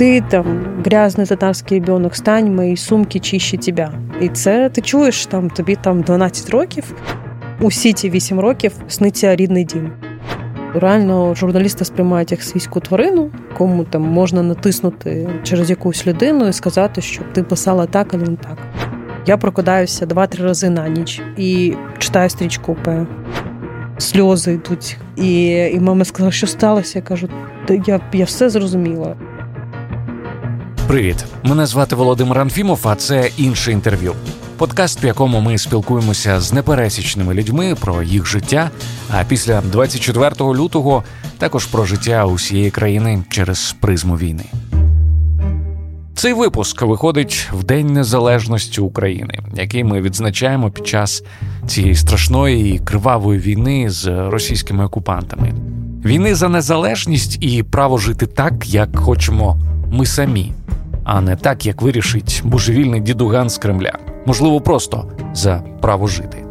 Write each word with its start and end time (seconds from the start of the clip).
Ти 0.00 0.20
там 0.20 0.60
грязний 0.84 1.26
татарський 1.26 1.78
ребенок, 1.78 2.16
стань 2.16 2.54
мої 2.54 2.76
сумки 2.76 3.18
чище 3.18 3.56
тебе. 3.58 3.92
І 4.20 4.28
це 4.28 4.68
ти 4.68 4.80
чуєш 4.80 5.26
там 5.26 5.50
тобі 5.50 5.76
там 5.76 6.02
12 6.02 6.50
років. 6.50 6.94
Усі 7.60 7.92
ці 7.92 8.10
8 8.10 8.40
років 8.40 8.72
сниться 8.88 9.36
рідний 9.36 9.64
дім. 9.64 9.92
Реально 10.74 11.34
журналісти 11.34 11.84
сприймають 11.84 12.32
як 12.32 12.42
свійську 12.42 12.80
тварину, 12.80 13.30
кому 13.58 13.84
там 13.84 14.02
можна 14.02 14.42
натиснути 14.42 15.28
через 15.42 15.70
якусь 15.70 16.06
людину 16.06 16.48
і 16.48 16.52
сказати, 16.52 17.00
що 17.00 17.22
ти 17.32 17.42
писала 17.42 17.86
так 17.86 18.14
або 18.14 18.26
не 18.26 18.36
так. 18.36 18.58
Я 19.26 19.36
прокидаюся 19.36 20.06
два-три 20.06 20.44
рази 20.44 20.70
на 20.70 20.88
ніч 20.88 21.22
і 21.36 21.74
читаю 21.98 22.30
стрічку 22.30 22.76
П. 22.84 23.06
Сльози 23.98 24.52
йдуть. 24.52 24.96
І 25.16 25.50
і 25.72 25.80
мама 25.80 26.04
сказала, 26.04 26.32
що 26.32 26.46
сталося. 26.46 26.98
Я 26.98 27.02
кажу, 27.02 27.28
я, 27.86 28.00
я 28.12 28.24
все 28.24 28.50
зрозуміла. 28.50 29.16
Привіт, 30.90 31.24
мене 31.42 31.66
звати 31.66 31.96
Володимир 31.96 32.38
Анфімов, 32.38 32.80
а 32.84 32.94
це 32.94 33.30
інше 33.36 33.72
інтерв'ю. 33.72 34.14
Подкаст, 34.56 35.04
в 35.04 35.06
якому 35.06 35.40
ми 35.40 35.58
спілкуємося 35.58 36.40
з 36.40 36.52
непересічними 36.52 37.34
людьми 37.34 37.76
про 37.80 38.02
їх 38.02 38.26
життя. 38.26 38.70
А 39.10 39.24
після 39.24 39.60
24 39.60 40.30
лютого 40.40 41.04
також 41.38 41.66
про 41.66 41.84
життя 41.84 42.24
усієї 42.24 42.70
країни 42.70 43.22
через 43.28 43.76
призму 43.80 44.16
війни. 44.16 44.44
Цей 46.14 46.32
випуск 46.32 46.82
виходить 46.82 47.48
в 47.52 47.64
День 47.64 47.86
Незалежності 47.86 48.80
України, 48.80 49.38
який 49.54 49.84
ми 49.84 50.00
відзначаємо 50.00 50.70
під 50.70 50.86
час 50.86 51.22
цієї 51.66 51.94
страшної 51.94 52.74
і 52.74 52.78
кривавої 52.78 53.40
війни 53.40 53.90
з 53.90 54.28
російськими 54.30 54.84
окупантами. 54.84 55.54
Війни 56.04 56.34
за 56.34 56.48
незалежність 56.48 57.38
і 57.40 57.62
право 57.62 57.98
жити 57.98 58.26
так, 58.26 58.66
як 58.66 58.96
хочемо 58.96 59.58
ми 59.92 60.06
самі, 60.06 60.52
а 61.04 61.20
не 61.20 61.36
так, 61.36 61.66
як 61.66 61.82
вирішить 61.82 62.42
божевільний 62.44 63.00
дідуган 63.00 63.50
з 63.50 63.58
Кремля. 63.58 63.92
Можливо, 64.26 64.60
просто 64.60 65.12
за 65.34 65.62
право 65.80 66.06
жити. 66.06 66.44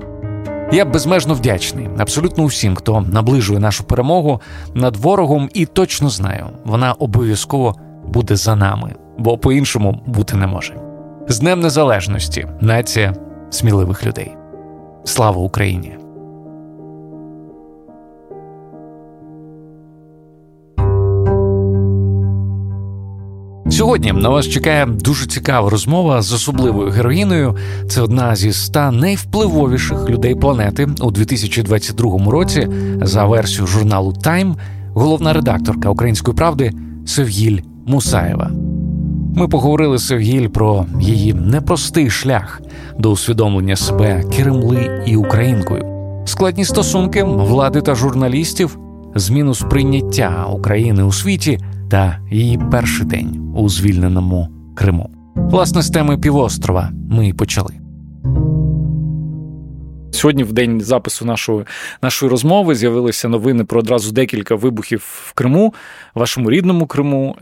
Я 0.72 0.86
безмежно 0.86 1.34
вдячний 1.34 1.90
абсолютно 1.98 2.44
усім, 2.44 2.76
хто 2.76 3.02
наближує 3.02 3.60
нашу 3.60 3.84
перемогу 3.84 4.42
над 4.74 4.98
ворогом, 4.98 5.50
і 5.54 5.66
точно 5.66 6.10
знаю, 6.10 6.46
вона 6.66 6.94
обов'язково 6.94 7.76
буде 8.08 8.36
за 8.36 8.56
нами, 8.56 8.96
бо 9.18 9.38
по-іншому 9.38 10.02
бути 10.06 10.38
не 10.38 10.48
може. 10.48 10.76
З 11.28 11.40
Днем 11.40 11.60
Незалежності, 11.60 12.48
нація 12.62 13.14
сміливих 13.50 14.06
людей. 14.06 14.36
Слава 15.04 15.42
Україні! 15.42 15.99
Сьогодні 23.80 24.12
на 24.12 24.30
вас 24.30 24.48
чекає 24.48 24.86
дуже 24.86 25.26
цікава 25.26 25.70
розмова 25.70 26.22
з 26.22 26.34
особливою 26.34 26.92
героїною. 26.92 27.56
Це 27.90 28.02
одна 28.02 28.36
зі 28.36 28.50
ста 28.50 28.92
найвпливовіших 28.92 30.10
людей 30.10 30.36
планети 30.36 30.88
у 31.02 31.12
2022 31.12 32.32
році. 32.32 32.68
За 33.02 33.26
версією 33.26 33.68
журналу 33.68 34.14
Time, 34.24 34.56
головна 34.94 35.34
редакторка 35.34 35.90
Української 35.90 36.38
правди 36.38 36.72
Севгіль 37.06 37.60
Мусаєва. 37.86 38.52
Ми 39.36 39.48
поговорили 39.48 39.98
з 39.98 40.08
Севгіль 40.08 40.48
про 40.48 40.86
її 41.00 41.34
непростий 41.34 42.10
шлях 42.10 42.62
до 42.98 43.12
усвідомлення 43.12 43.76
себе 43.76 44.24
Кремли 44.38 45.04
і 45.06 45.16
українкою, 45.16 45.86
складні 46.26 46.66
стосунки 46.66 47.24
влади 47.24 47.82
та 47.82 47.96
журналістів, 47.96 48.80
зміну 49.16 49.56
сприйняття 49.56 50.46
України 50.50 51.04
у 51.04 51.12
світі 51.12 51.60
та 51.90 52.20
її 52.32 52.60
перший 52.72 53.06
день 53.06 53.54
у 53.56 53.70
звільненому 53.70 54.48
Криму. 54.76 55.10
Власне, 55.36 55.82
з 55.82 55.90
теми 55.90 56.18
півострова 56.18 56.92
ми 57.12 57.28
і 57.28 57.34
почали. 57.34 57.74
Сьогодні, 60.12 60.44
в 60.44 60.54
день 60.54 60.82
запису 60.82 61.26
нашої 61.26 61.66
нашої 62.02 62.32
розмови, 62.32 62.76
з'явилися 62.76 63.28
новини 63.28 63.64
про 63.64 63.80
одразу 63.80 64.12
декілька 64.12 64.56
вибухів 64.56 65.04
в 65.06 65.34
Криму, 65.34 65.74
вашому 66.16 66.52
рідному 66.52 66.88
Криму. 66.88 67.36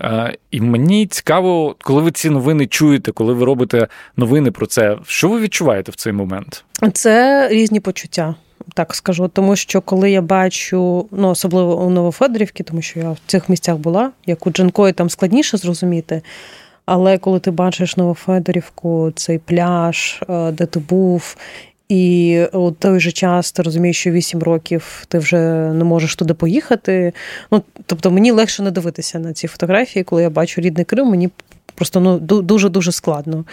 І 0.52 0.62
мені 0.62 1.08
цікаво, 1.08 1.76
коли 1.82 2.02
ви 2.02 2.12
ці 2.12 2.30
новини 2.30 2.68
чуєте, 2.68 3.12
коли 3.12 3.34
ви 3.34 3.46
робите 3.46 3.88
новини 4.18 4.52
про 4.52 4.66
це, 4.66 4.98
що 5.06 5.30
ви 5.30 5.40
відчуваєте 5.40 5.92
в 5.92 5.96
цей 5.96 6.14
момент? 6.14 6.66
Це 6.94 7.48
різні 7.50 7.80
почуття 7.80 8.36
так 8.74 8.96
скажу. 8.96 9.28
Тому 9.28 9.56
що 9.56 9.82
коли 9.82 10.12
я 10.12 10.22
бачу, 10.22 11.08
ну 11.12 11.30
особливо 11.30 11.86
у 11.86 11.90
Новофедорівці, 11.90 12.64
тому 12.64 12.82
що 12.82 13.00
я 13.00 13.12
в 13.12 13.18
цих 13.28 13.50
місцях 13.50 13.78
була, 13.78 14.12
як 14.26 14.48
у 14.48 14.52
Джанкої 14.52 14.94
там 14.94 15.10
складніше 15.10 15.58
зрозуміти. 15.58 16.22
Але 16.86 17.18
коли 17.18 17.40
ти 17.40 17.52
бачиш 17.52 17.98
Новофедорівку, 17.98 19.12
цей 19.16 19.38
пляж, 19.38 20.22
е, 20.30 20.52
де 20.52 20.66
ти 20.66 20.80
був, 20.80 21.38
і 21.90 22.42
у 22.54 22.72
той 22.72 23.00
же 23.00 23.12
час 23.12 23.52
ти 23.52 23.62
розумієш, 23.62 24.00
що 24.00 24.12
8 24.12 24.44
років 24.44 25.04
ти 25.08 25.20
вже 25.20 25.38
не 25.74 25.84
можеш 25.84 26.16
туди 26.16 26.34
поїхати. 26.34 27.14
Ну 27.52 27.64
тобто 27.86 28.12
мені 28.12 28.32
легше 28.32 28.64
не 28.64 28.72
дивитися 28.72 29.20
на 29.20 29.34
ці 29.34 29.48
фотографії, 29.48 30.04
коли 30.04 30.22
я 30.22 30.30
бачу 30.30 30.62
рідний 30.62 30.86
Крим, 30.86 31.08
мені 31.08 31.30
просто 31.76 32.00
ну 32.00 32.20
дуже 32.20 32.70
дуже 32.70 32.92
складно. 32.92 33.46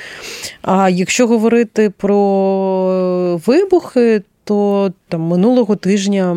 А 0.63 0.89
якщо 0.89 1.27
говорити 1.27 1.91
про 1.91 3.41
вибухи, 3.47 4.23
то 4.45 4.93
там 5.09 5.21
минулого 5.21 5.77
тижня 5.77 6.37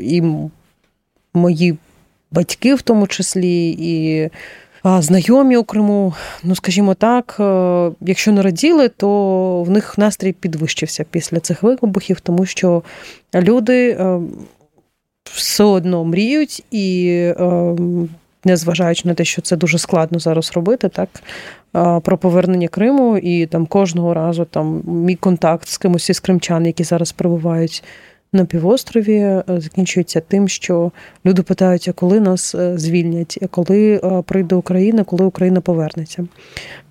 і 0.00 0.22
мої 1.34 1.76
батьки, 2.30 2.74
в 2.74 2.82
тому 2.82 3.06
числі, 3.06 3.76
і 3.78 4.28
знайомі 4.84 5.56
у 5.56 5.64
Криму, 5.64 6.14
ну 6.42 6.56
скажімо 6.56 6.94
так, 6.94 7.36
е, 7.40 7.90
якщо 8.00 8.32
не 8.32 8.42
раділи, 8.42 8.88
то 8.88 9.62
в 9.62 9.70
них 9.70 9.98
настрій 9.98 10.32
підвищився 10.32 11.04
після 11.10 11.40
цих 11.40 11.62
вибухів, 11.62 12.20
тому 12.20 12.46
що 12.46 12.82
люди 13.34 13.90
е, 13.90 14.20
все 15.24 15.64
одно 15.64 16.04
мріють 16.04 16.64
і. 16.70 17.32
Незважаючи 18.48 19.08
на 19.08 19.14
те, 19.14 19.24
що 19.24 19.42
це 19.42 19.56
дуже 19.56 19.78
складно 19.78 20.18
зараз 20.18 20.52
робити, 20.54 20.88
так 20.88 21.08
про 22.02 22.18
повернення 22.18 22.68
Криму, 22.68 23.18
і 23.18 23.46
там 23.46 23.66
кожного 23.66 24.14
разу 24.14 24.44
там 24.44 24.82
мій 24.86 25.16
контакт 25.16 25.68
з 25.68 25.78
кимось 25.78 26.10
із 26.10 26.20
кримчан, 26.20 26.66
які 26.66 26.84
зараз 26.84 27.12
перебувають 27.12 27.84
на 28.32 28.44
півострові, 28.44 29.16
е, 29.16 29.44
закінчується 29.48 30.20
тим, 30.20 30.48
що 30.48 30.92
люди 31.26 31.42
питають, 31.42 31.88
а 31.88 31.92
коли 31.92 32.20
нас 32.20 32.54
е, 32.54 32.78
звільнять, 32.78 33.38
коли 33.50 34.00
е, 34.04 34.22
прийде 34.26 34.54
Україна, 34.54 35.04
коли 35.04 35.24
Україна 35.24 35.60
повернеться. 35.60 36.26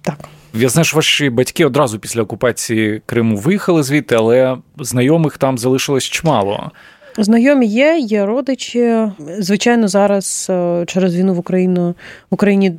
Так. 0.01 0.29
Я 0.53 0.69
знаю, 0.69 0.85
що 0.85 0.95
ваші 0.95 1.29
батьки 1.29 1.65
одразу 1.65 1.99
після 1.99 2.21
окупації 2.21 3.01
Криму 3.05 3.37
виїхали 3.37 3.83
звідти, 3.83 4.15
але 4.15 4.57
знайомих 4.79 5.37
там 5.37 5.57
залишилось 5.57 6.03
чимало. 6.03 6.71
Знайомі 7.17 7.65
є, 7.65 7.97
є 7.99 8.25
родичі. 8.25 8.97
Звичайно, 9.39 9.87
зараз 9.87 10.47
е, 10.49 10.83
через 10.87 11.15
війну 11.15 11.33
в 11.33 11.39
Україну 11.39 11.95
в 12.31 12.33
Україні 12.33 12.73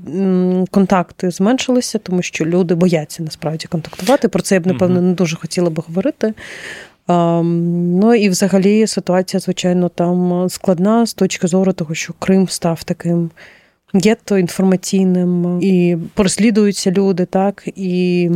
контакти 0.70 1.30
зменшилися, 1.30 1.98
тому 1.98 2.22
що 2.22 2.44
люди 2.44 2.74
бояться 2.74 3.22
насправді 3.22 3.66
контактувати. 3.66 4.28
Про 4.28 4.42
це 4.42 4.54
я 4.54 4.60
б 4.60 4.66
напевно 4.66 5.00
не 5.00 5.12
дуже 5.12 5.36
хотіла 5.36 5.70
би 5.70 5.82
говорити. 5.86 6.34
Ну 7.08 8.14
і 8.14 8.28
взагалі 8.28 8.86
ситуація, 8.86 9.40
звичайно, 9.40 9.88
там 9.88 10.46
складна 10.48 11.06
з 11.06 11.14
точки 11.14 11.46
зору 11.46 11.72
того, 11.72 11.94
що 11.94 12.12
Крим 12.18 12.48
став 12.48 12.84
таким 12.84 13.30
гетто 13.94 14.38
інформаційним 14.38 15.58
і 15.62 15.96
переслідуються 16.14 16.90
люди, 16.90 17.24
так 17.24 17.68
і. 17.76 18.30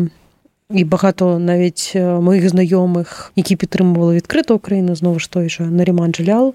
І 0.74 0.84
багато 0.84 1.38
навіть 1.38 1.92
е, 1.94 2.04
моїх 2.04 2.48
знайомих, 2.48 3.32
які 3.36 3.56
підтримували 3.56 4.14
відкриту 4.14 4.54
Україну, 4.54 4.94
знову 4.94 5.18
ж 5.18 5.30
той 5.30 5.48
же 5.48 5.62
Наріман 5.62 6.12
Джелял. 6.12 6.54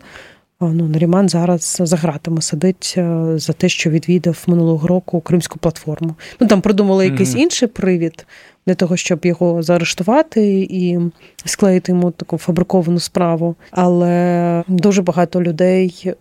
Ну, 0.61 0.87
Наріман 0.87 1.29
зараз 1.29 1.77
за 1.79 1.97
гратами 1.97 2.41
сидить 2.41 2.93
е, 2.97 3.33
за 3.35 3.53
те, 3.53 3.69
що 3.69 3.89
відвідав 3.89 4.43
минулого 4.47 4.87
року 4.87 5.21
кримську 5.21 5.59
платформу. 5.59 6.15
Ну 6.39 6.47
там 6.47 6.61
придумали 6.61 7.05
якийсь 7.05 7.35
mm-hmm. 7.35 7.39
інший 7.39 7.67
привід 7.67 8.25
для 8.67 8.75
того, 8.75 8.97
щоб 8.97 9.25
його 9.25 9.63
заарештувати 9.63 10.67
і 10.69 10.99
склеїти 11.45 11.91
йому 11.91 12.11
таку 12.11 12.37
фабриковану 12.37 12.99
справу. 12.99 13.55
Але 13.71 14.63
дуже 14.67 15.01
багато 15.01 15.43
людей 15.43 16.13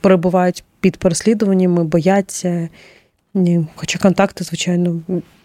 перебувають 0.00 0.64
під 0.80 0.96
переслідуваннями, 0.96 1.84
бояться. 1.84 2.68
Хоча 3.76 3.98
контакти, 3.98 4.44
звичайно, 4.44 5.00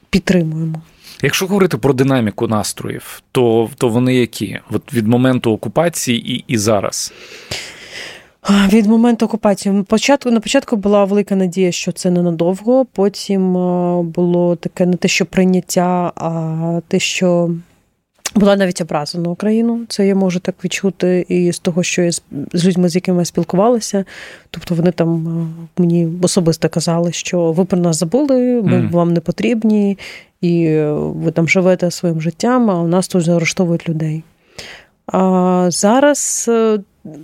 підтримуємо. 0.10 0.82
Якщо 1.24 1.48
говорити 1.48 1.78
про 1.78 1.94
динаміку 1.94 2.48
настроїв, 2.48 3.22
то 3.32 3.70
то 3.78 3.90
вони 3.90 4.16
які? 4.16 4.60
От 4.72 4.94
Від 4.94 5.08
моменту 5.08 5.52
окупації 5.52 6.32
і 6.36 6.44
і 6.48 6.58
зараз? 6.58 7.14
Від 8.50 8.86
моменту 8.86 9.26
окупації 9.26 9.84
початку 9.84 10.32
на 10.32 10.40
початку 10.40 10.76
була 10.76 11.06
велика 11.06 11.36
надія, 11.36 11.72
що 11.72 11.92
це 11.92 12.12
ненадовго. 12.12 12.86
Потім 12.86 13.54
було 14.04 14.56
таке 14.56 14.86
не 14.86 14.98
те, 14.98 15.08
що 15.08 15.26
прийняття, 15.26 16.12
а 16.16 16.82
те, 16.88 17.00
що 17.00 17.52
була 18.40 18.56
навіть 18.56 18.82
образа 18.82 19.20
на 19.20 19.30
Україну. 19.30 19.82
Це 19.88 20.08
я 20.08 20.16
можу 20.16 20.40
так 20.40 20.56
відчути 20.66 21.26
і 21.30 21.52
з 21.52 21.60
того, 21.60 21.84
що 21.84 22.02
я 22.02 22.12
з 22.54 22.66
людьми, 22.66 22.90
з 22.90 22.96
якими 22.96 23.20
я 23.20 23.26
спілкувалася. 23.26 24.06
Тобто 24.52 24.76
вони 24.76 24.92
там 24.92 25.28
е, 25.78 25.82
мені 25.82 26.08
особисто 26.22 26.70
казали, 26.70 27.12
що 27.12 27.52
ви 27.52 27.66
про 27.66 27.80
нас 27.80 28.00
забули, 28.00 28.62
ми 28.62 28.78
mm. 28.78 28.92
вам 28.92 29.14
не 29.14 29.20
потрібні, 29.20 29.98
і 30.42 30.78
ви 30.96 31.32
там 31.32 31.48
живете 31.48 31.92
своїм 31.92 32.22
життям, 32.22 32.72
а 32.72 32.82
у 32.82 32.88
нас 32.88 33.08
тут 33.08 33.24
заарештовують 33.24 33.90
людей. 33.90 34.24
А 35.08 35.68
зараз 35.72 36.46
е, 36.50 36.80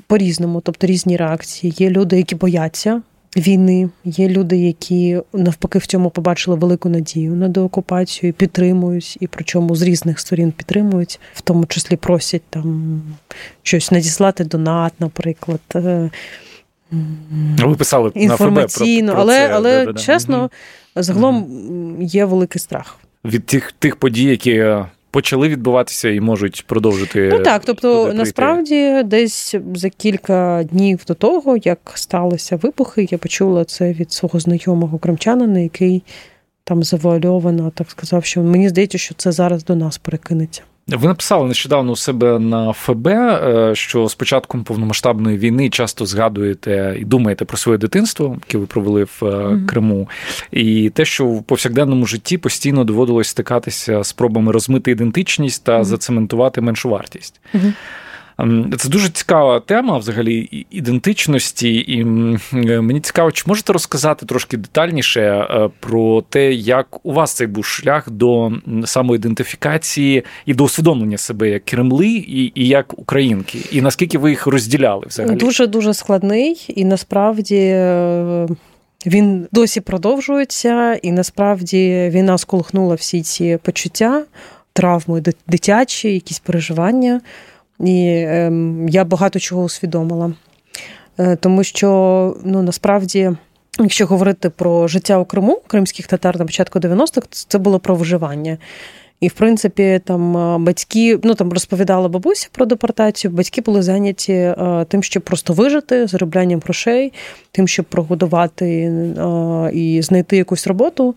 по-різному, 0.08 0.62
тобто 0.62 0.88
різні 0.88 1.18
реакції. 1.18 1.74
Є 1.78 1.90
люди, 1.90 2.18
які 2.18 2.36
бояться 2.36 3.02
війни. 3.36 3.90
Є 4.04 4.30
люди, 4.30 4.58
які 4.58 5.22
навпаки 5.34 5.80
в 5.80 5.86
цьому 5.86 6.10
побачили 6.10 6.58
велику 6.58 6.90
надію 6.90 7.34
на 7.34 7.48
деокупацію, 7.48 8.34
підтримують, 8.34 9.18
і 9.20 9.28
причому 9.28 9.76
з 9.76 9.82
різних 9.82 10.20
сторін 10.20 10.52
підтримують, 10.52 11.20
в 11.34 11.42
тому 11.42 11.66
числі 11.66 11.96
просять 11.96 12.44
там 12.50 13.02
щось 13.64 13.92
надіслати 13.92 14.44
донат, 14.44 14.94
наприклад. 15.00 15.62
Е, 15.76 16.10
Ви 17.58 17.76
писали 17.76 18.12
інформаційно, 18.16 19.14
на 19.14 19.14
ФБ 19.14 19.16
про, 19.16 19.26
про 19.26 19.34
але 19.34 19.48
це. 19.48 19.54
але 19.54 19.86
да, 19.86 19.92
да, 19.92 20.00
чесно, 20.00 20.50
загалом 20.96 21.48
є 22.02 22.26
великий 22.26 22.60
страх 22.60 22.98
від 23.26 23.46
тих 23.46 23.72
тих 23.72 23.96
подій, 23.96 24.24
які 24.24 24.76
почали 25.16 25.50
відбуватися 25.50 26.10
і 26.10 26.20
можуть 26.20 26.64
продовжити. 26.68 27.30
Ну 27.34 27.40
так, 27.40 27.62
тобто 27.66 28.14
насправді 28.14 29.04
десь 29.04 29.56
за 29.76 29.90
кілька 29.90 30.64
днів 30.64 31.00
до 31.08 31.14
того, 31.14 31.58
як 31.64 31.80
сталися 31.96 32.56
вибухи, 32.56 33.08
я 33.12 33.18
почула 33.18 33.66
це 33.66 33.94
від 33.94 34.12
свого 34.12 34.40
знайомого 34.40 34.98
кримчанина, 34.98 35.60
який 35.60 36.04
там 36.64 36.84
завуальовано 36.84 37.72
так 37.76 37.90
сказав, 37.90 38.26
що 38.26 38.42
мені 38.42 38.70
здається, 38.70 38.98
що 38.98 39.16
це 39.16 39.32
зараз 39.32 39.64
до 39.64 39.76
нас 39.76 39.98
перекинеться. 39.98 40.62
Ви 40.88 41.08
написали 41.08 41.48
нещодавно 41.48 41.92
у 41.92 41.96
себе 41.96 42.40
на 42.40 42.74
ФБ, 42.74 43.08
е, 43.08 43.72
що 43.76 44.10
з 44.10 44.16
початком 44.16 44.64
повномасштабної 44.64 45.38
війни 45.38 45.70
часто 45.70 46.06
згадуєте 46.06 46.98
і 47.00 47.06
думаєте 47.06 47.46
про 47.46 47.58
своє 47.58 47.78
дитинство, 47.78 48.38
яке 48.48 48.58
ви 48.58 48.66
провели 48.66 49.04
в 49.04 49.10
mm-hmm. 49.22 49.66
Криму, 49.66 50.10
і 50.52 50.90
те, 50.90 51.06
що 51.06 51.26
в 51.26 51.44
повсякденному 51.44 52.06
житті 52.06 52.38
постійно 52.38 52.84
доводилось 52.84 53.28
стикатися 53.28 54.04
з 54.04 54.08
спробами 54.08 54.52
розмити 54.52 54.92
ідентичність 54.92 55.64
та 55.64 55.80
mm-hmm. 55.80 55.84
зацементувати 55.84 56.62
меншу 56.62 56.90
вартість. 56.90 57.40
Mm-hmm. 57.54 57.74
Ем, 58.38 58.74
це 58.78 58.90
дуже 58.90 59.10
цікава 59.10 59.60
тема 59.60 59.98
взагалі 59.98 60.66
ідентичності, 60.72 61.86
і 61.88 62.04
мені 62.82 63.00
цікаво, 63.00 63.32
чи 63.32 63.44
можете 63.48 63.74
розказати 63.74 64.26
трошки 64.26 64.58
детальніше 64.58 65.22
е, 65.22 65.70
про 65.80 66.22
те, 66.22 66.54
як 66.54 67.06
у 67.06 67.14
вас 67.14 67.34
цей 67.34 67.48
був 67.48 67.66
шлях 67.66 68.10
до 68.10 68.52
самоідентифікації 68.86 70.24
і 70.46 70.54
до 70.54 70.64
усвідомлення 70.64 71.18
себе 71.18 71.50
як 71.50 71.66
кремли 71.66 72.08
і, 72.08 72.52
і 72.56 72.68
як 72.68 73.00
українки, 73.00 73.60
і 73.72 73.82
наскільки 73.82 74.18
ви 74.18 74.30
їх 74.30 74.48
розділяли 74.48 75.06
взагалі? 75.08 75.36
Дуже 75.36 75.68
дуже 75.68 75.94
складний, 75.94 76.66
і 76.68 76.86
насправді. 76.86 77.58
Е, 77.58 78.48
він 79.06 79.48
досі 79.52 79.82
продовжується, 79.82 80.94
і 80.94 81.12
насправді 81.12 82.10
війна 82.14 82.38
сколихнула 82.38 82.96
всі 82.96 83.22
ці 83.22 83.60
почуття, 83.64 84.24
травми 84.74 85.24
дитячі, 85.48 86.14
якісь 86.14 86.40
переживання. 86.40 87.22
І 87.80 88.06
е, 88.08 88.52
я 88.90 89.04
багато 89.04 89.40
чого 89.40 89.64
усвідомила. 89.64 90.34
Е, 91.18 91.36
тому 91.36 91.64
що 91.64 92.38
ну, 92.44 92.62
насправді, 92.62 93.32
якщо 93.80 94.06
говорити 94.06 94.50
про 94.50 94.88
життя 94.88 95.20
у 95.20 95.26
Криму, 95.26 95.62
кримських 95.68 96.08
татар 96.08 96.40
на 96.40 96.46
початку 96.46 96.80
90-х, 96.80 97.28
це 97.30 97.58
було 97.58 97.80
про 97.80 97.96
виживання. 97.96 98.58
І, 99.20 99.28
в 99.28 99.34
принципі, 99.34 100.02
там 100.06 100.38
е, 100.38 100.58
батьки 100.58 101.20
ну 101.24 101.36
там 101.36 101.54
розповідала 101.54 102.08
бабуся 102.08 102.50
про 102.52 102.66
депортацію. 102.66 103.32
Батьки 103.32 103.62
були 103.62 103.82
зайняті 103.82 104.34
е, 104.34 104.86
тим, 104.90 105.04
щоб 105.04 105.24
просто 105.24 105.54
вижити, 105.54 106.08
зароблянням 106.08 106.60
грошей, 106.64 107.14
тим, 107.52 107.68
щоб 107.68 107.86
прогодувати 107.86 108.92
і 109.74 110.02
знайти 110.02 110.38
якусь 110.38 110.68
роботу. 110.68 111.16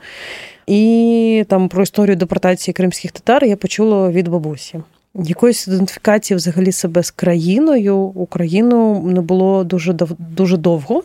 І 0.66 1.44
там 1.48 1.68
про 1.68 1.82
історію 1.82 2.16
депортації 2.16 2.72
кримських 2.72 3.12
татар 3.12 3.44
я 3.44 3.56
почула 3.56 4.10
від 4.10 4.28
бабусі. 4.28 4.80
Якоїсь 5.24 5.68
ідентифікації 5.68 6.36
взагалі 6.36 6.72
себе 6.72 7.02
з 7.02 7.10
країною 7.10 7.96
Україну 7.96 9.02
не 9.02 9.20
було 9.20 9.64
дуже 9.64 9.96
дуже 10.18 10.56
довго, 10.56 11.02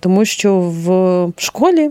тому 0.00 0.24
що 0.24 0.58
в 0.60 1.32
школі 1.36 1.90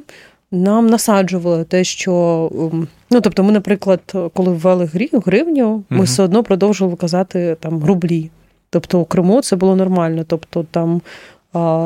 нам 0.52 0.88
насаджували 0.88 1.64
те, 1.64 1.84
що 1.84 2.50
ем, 2.74 2.88
ну 3.12 3.22
тобто, 3.22 3.44
ми, 3.44 3.52
наприклад, 3.52 4.00
коли 4.34 4.52
ввели 4.54 4.86
гривню, 5.26 5.84
ми 5.90 5.98
угу. 5.98 6.06
все 6.06 6.24
одно 6.24 6.44
продовжували 6.44 6.98
казати 6.98 7.58
там 7.60 7.84
рублі. 7.84 8.30
Тобто 8.70 9.00
у 9.00 9.06
Криму 9.06 9.42
це 9.42 9.56
було 9.56 9.76
нормально. 9.76 10.24
Тобто 10.28 10.66
там 10.72 11.02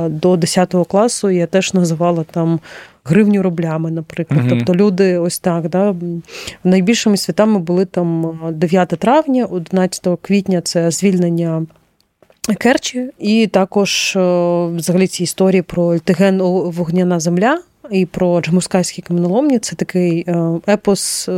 до 0.09 0.37
10 0.37 0.75
класу 0.87 1.29
я 1.29 1.47
теж 1.47 1.73
називала 1.73 2.23
там 2.23 2.59
гривню 3.03 3.41
рублями, 3.41 3.91
наприклад. 3.91 4.41
uh 4.41 4.49
Тобто 4.49 4.75
люди 4.75 5.17
ось 5.17 5.39
так. 5.39 5.69
Да? 5.69 5.95
Найбільшими 6.63 7.17
святами 7.17 7.59
були 7.59 7.85
там 7.85 8.39
9 8.51 8.87
травня, 8.87 9.45
11 9.45 10.07
квітня 10.21 10.61
це 10.61 10.91
звільнення. 10.91 11.65
Керчі, 12.57 13.09
і 13.19 13.47
також 13.47 14.13
взагалі 14.75 15.07
ці 15.07 15.23
історії 15.23 15.61
про 15.61 15.93
Ельтиген 15.93 16.41
Вогняна 16.41 17.19
Земля 17.19 17.61
і 17.91 18.05
про 18.05 18.41
Аджимушкайські 18.41 19.01
каменоломні. 19.01 19.59
Це 19.59 19.75
такий 19.75 20.25
епос 20.67 21.29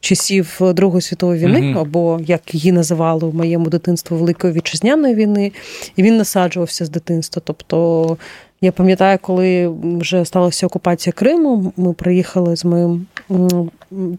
часів 0.00 0.58
Другої 0.60 1.02
світової 1.02 1.46
війни, 1.46 1.60
mm 1.60 1.78
або 1.80 2.20
як 2.26 2.54
її 2.54 2.72
називали 2.72 3.28
в 3.28 3.34
моєму 3.34 3.68
дитинстві 3.68 4.14
Великої 4.16 4.52
вітчизняної 4.52 5.14
війни. 5.14 5.52
І 5.96 6.02
він 6.02 6.16
насаджувався 6.16 6.84
з 6.84 6.90
дитинства. 6.90 7.42
Тобто 7.44 8.16
я 8.60 8.72
пам'ятаю, 8.72 9.18
коли 9.22 9.68
вже 9.82 10.24
сталася 10.24 10.66
окупація 10.66 11.12
Криму, 11.12 11.72
ми 11.76 11.92
приїхали 11.92 12.56
з 12.56 12.64
моїм 12.64 13.06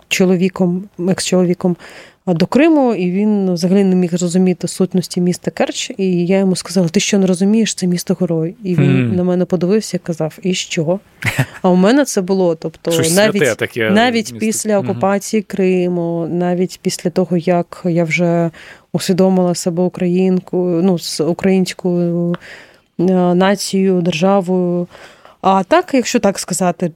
чоловіком, 0.07 0.83
екс-чоловіком 0.99 1.75
до 2.27 2.45
Криму, 2.45 2.93
і 2.93 3.11
він 3.11 3.53
взагалі 3.53 3.83
не 3.83 3.95
міг 3.95 4.17
зрозуміти 4.17 4.67
сутності 4.67 5.21
міста 5.21 5.51
Керч. 5.51 5.91
І 5.97 6.25
я 6.25 6.37
йому 6.37 6.55
сказала: 6.55 6.87
Ти 6.87 6.99
що 6.99 7.19
не 7.19 7.27
розумієш, 7.27 7.73
це 7.73 7.87
місто 7.87 8.17
герой. 8.19 8.55
І 8.63 8.75
він 8.75 8.91
mm. 8.91 9.15
на 9.15 9.23
мене 9.23 9.45
подивився 9.45 9.97
і 9.97 9.99
казав: 9.99 10.37
І 10.41 10.53
що? 10.53 10.99
А 11.61 11.69
у 11.69 11.75
мене 11.75 12.05
це 12.05 12.21
було. 12.21 12.55
Тобто, 12.55 12.91
Щось 12.91 13.15
навіть 13.15 13.57
таке 13.57 13.89
навіть 13.89 14.39
після 14.39 14.79
окупації 14.79 15.41
mm-hmm. 15.41 15.55
Криму, 15.55 16.27
навіть 16.31 16.79
після 16.81 17.09
того, 17.09 17.37
як 17.37 17.81
я 17.85 18.03
вже 18.03 18.51
усвідомила 18.93 19.55
себе 19.55 19.83
українкою, 19.83 20.83
ну 20.83 20.99
з 20.99 21.19
українською. 21.19 22.35
Е, 22.99 23.03
нацією, 23.35 24.01
державою. 24.01 24.87
А 25.43 25.63
так, 25.63 25.93
якщо 25.93 26.19
так 26.19 26.39
сказати, 26.39 26.91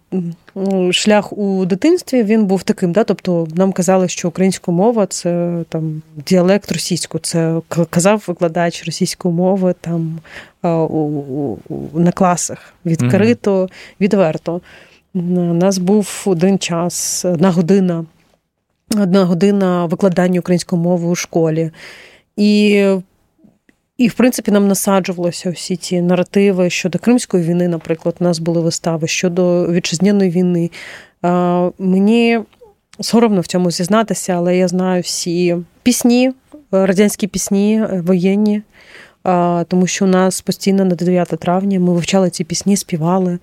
шлях 0.91 1.37
у 1.37 1.65
дитинстві 1.65 2.23
він 2.23 2.45
був 2.45 2.63
таким. 2.63 2.91
Да? 2.91 3.03
Тобто 3.03 3.47
нам 3.55 3.71
казали, 3.71 4.07
що 4.07 4.27
українська 4.27 4.71
мова 4.71 5.05
це 5.05 5.57
там 5.69 6.01
діалект 6.27 6.71
російського, 6.71 7.21
це 7.21 7.61
казав 7.89 8.23
викладач 8.27 8.85
російської 8.85 9.33
мови 9.33 9.75
там 9.81 10.19
у, 10.63 10.67
у, 10.67 11.57
на 11.93 12.11
класах 12.11 12.73
відкрито, 12.85 13.69
відверто. 14.01 14.61
У 15.13 15.21
нас 15.53 15.77
був 15.77 16.23
один 16.25 16.59
час, 16.59 17.25
одна 17.25 17.51
година, 17.51 18.05
одна 19.01 19.25
година 19.25 19.85
викладання 19.85 20.39
української 20.39 20.81
мови 20.81 21.07
у 21.07 21.15
школі. 21.15 21.71
І 22.37 22.85
і, 23.97 24.07
в 24.07 24.13
принципі, 24.13 24.51
нам 24.51 24.67
насаджувалося 24.67 25.49
всі 25.49 25.75
ці 25.75 26.01
наративи 26.01 26.69
щодо 26.69 26.99
Кримської 26.99 27.43
війни, 27.43 27.67
наприклад, 27.67 28.15
у 28.19 28.23
нас 28.23 28.39
були 28.39 28.61
вистави 28.61 29.07
щодо 29.07 29.71
вітчизняної 29.71 30.29
війни. 30.29 30.69
Мені 31.79 32.39
соромно 32.99 33.41
в 33.41 33.47
цьому 33.47 33.71
зізнатися, 33.71 34.33
але 34.33 34.57
я 34.57 34.67
знаю 34.67 35.01
всі 35.01 35.55
пісні, 35.83 36.31
радянські 36.71 37.27
пісні, 37.27 37.81
е, 37.81 38.01
воєнні, 38.01 38.61
тому 39.67 39.87
що 39.87 40.05
у 40.05 40.07
нас 40.07 40.41
постійно 40.41 40.85
на 40.85 40.95
9 40.95 41.27
травня 41.27 41.79
ми 41.79 41.93
вивчали 41.93 42.29
ці 42.29 42.43
пісні, 42.43 42.77
співали. 42.77 43.39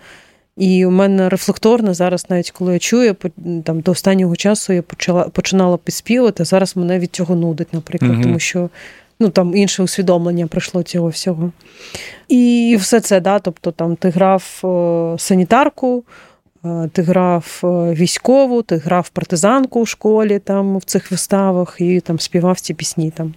І 0.57 0.87
у 0.87 0.91
мене 0.91 1.29
рефлекторно 1.29 1.95
зараз, 1.95 2.27
навіть 2.29 2.51
коли 2.51 2.73
я 2.73 2.79
чую, 2.79 3.17
там 3.65 3.81
до 3.81 3.93
останнього 3.93 4.37
часу 4.37 4.73
я 4.73 4.83
почала 4.83 5.25
починала 5.25 5.77
підспівати. 5.77 6.45
Зараз 6.45 6.77
мене 6.77 6.99
від 6.99 7.11
цього 7.15 7.35
нудить, 7.35 7.75
наприклад, 7.75 8.13
mm 8.13 8.23
тому 8.23 8.39
що 8.39 8.71
ну 9.25 9.31
там 9.31 9.57
інше 9.57 9.83
усвідомлення 9.83 10.47
пройшло 10.47 10.83
цього 10.83 11.09
всього. 11.09 11.53
І 12.29 12.77
все 12.81 13.01
це, 13.01 13.21
да, 13.21 13.39
тобто 13.39 13.71
там 13.71 13.97
ти 13.97 14.09
грав 14.09 14.61
е, 14.65 15.19
санітарку, 15.19 16.05
е, 16.65 16.91
ти 16.93 17.03
грав 17.03 17.61
е, 17.65 17.67
військову, 17.95 18.63
ти 18.63 18.77
грав 18.77 19.09
партизанку 19.09 19.81
у 19.81 19.87
школі 19.87 20.39
там 20.39 20.79
в 20.79 20.85
цих 20.85 21.11
виставах 21.11 21.77
і 21.79 22.01
там 22.01 22.19
співав 22.19 22.61
ці 22.61 22.75
пісні 22.75 23.11
там. 23.11 23.35